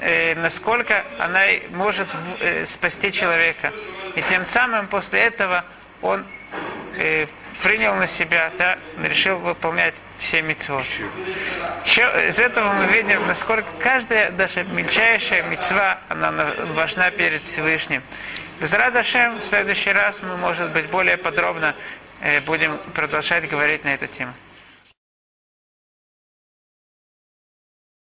э, 0.00 0.34
насколько 0.34 1.04
она 1.18 1.44
может 1.70 2.12
в- 2.12 2.42
э, 2.42 2.66
спасти 2.66 3.10
человека. 3.10 3.72
И 4.16 4.22
тем 4.22 4.44
самым 4.46 4.86
после 4.88 5.20
этого 5.20 5.64
он 6.02 6.26
э, 6.98 7.26
принял 7.62 7.94
на 7.94 8.06
себя, 8.06 8.50
да, 8.58 8.78
решил 9.02 9.38
выполнять 9.38 9.94
все. 10.20 10.38
Еще 11.84 12.02
из 12.28 12.38
этого 12.38 12.72
мы 12.72 12.86
видим, 12.86 13.26
насколько 13.26 13.68
каждая, 13.80 14.30
даже 14.32 14.64
мельчайшая 14.64 15.42
мецва, 15.44 15.98
она 16.08 16.30
на- 16.30 16.54
важна 16.74 17.10
перед 17.10 17.44
Всевышним. 17.44 18.02
Без 18.60 18.72
Радашем 18.72 19.38
в 19.38 19.44
следующий 19.44 19.92
раз 19.92 20.20
мы, 20.22 20.36
может 20.36 20.70
быть, 20.72 20.86
более 20.86 21.16
подробно 21.16 21.74
э, 22.20 22.40
будем 22.40 22.78
продолжать 22.94 23.48
говорить 23.48 23.84
на 23.84 23.94
эту 23.94 24.08
тему. 24.08 24.34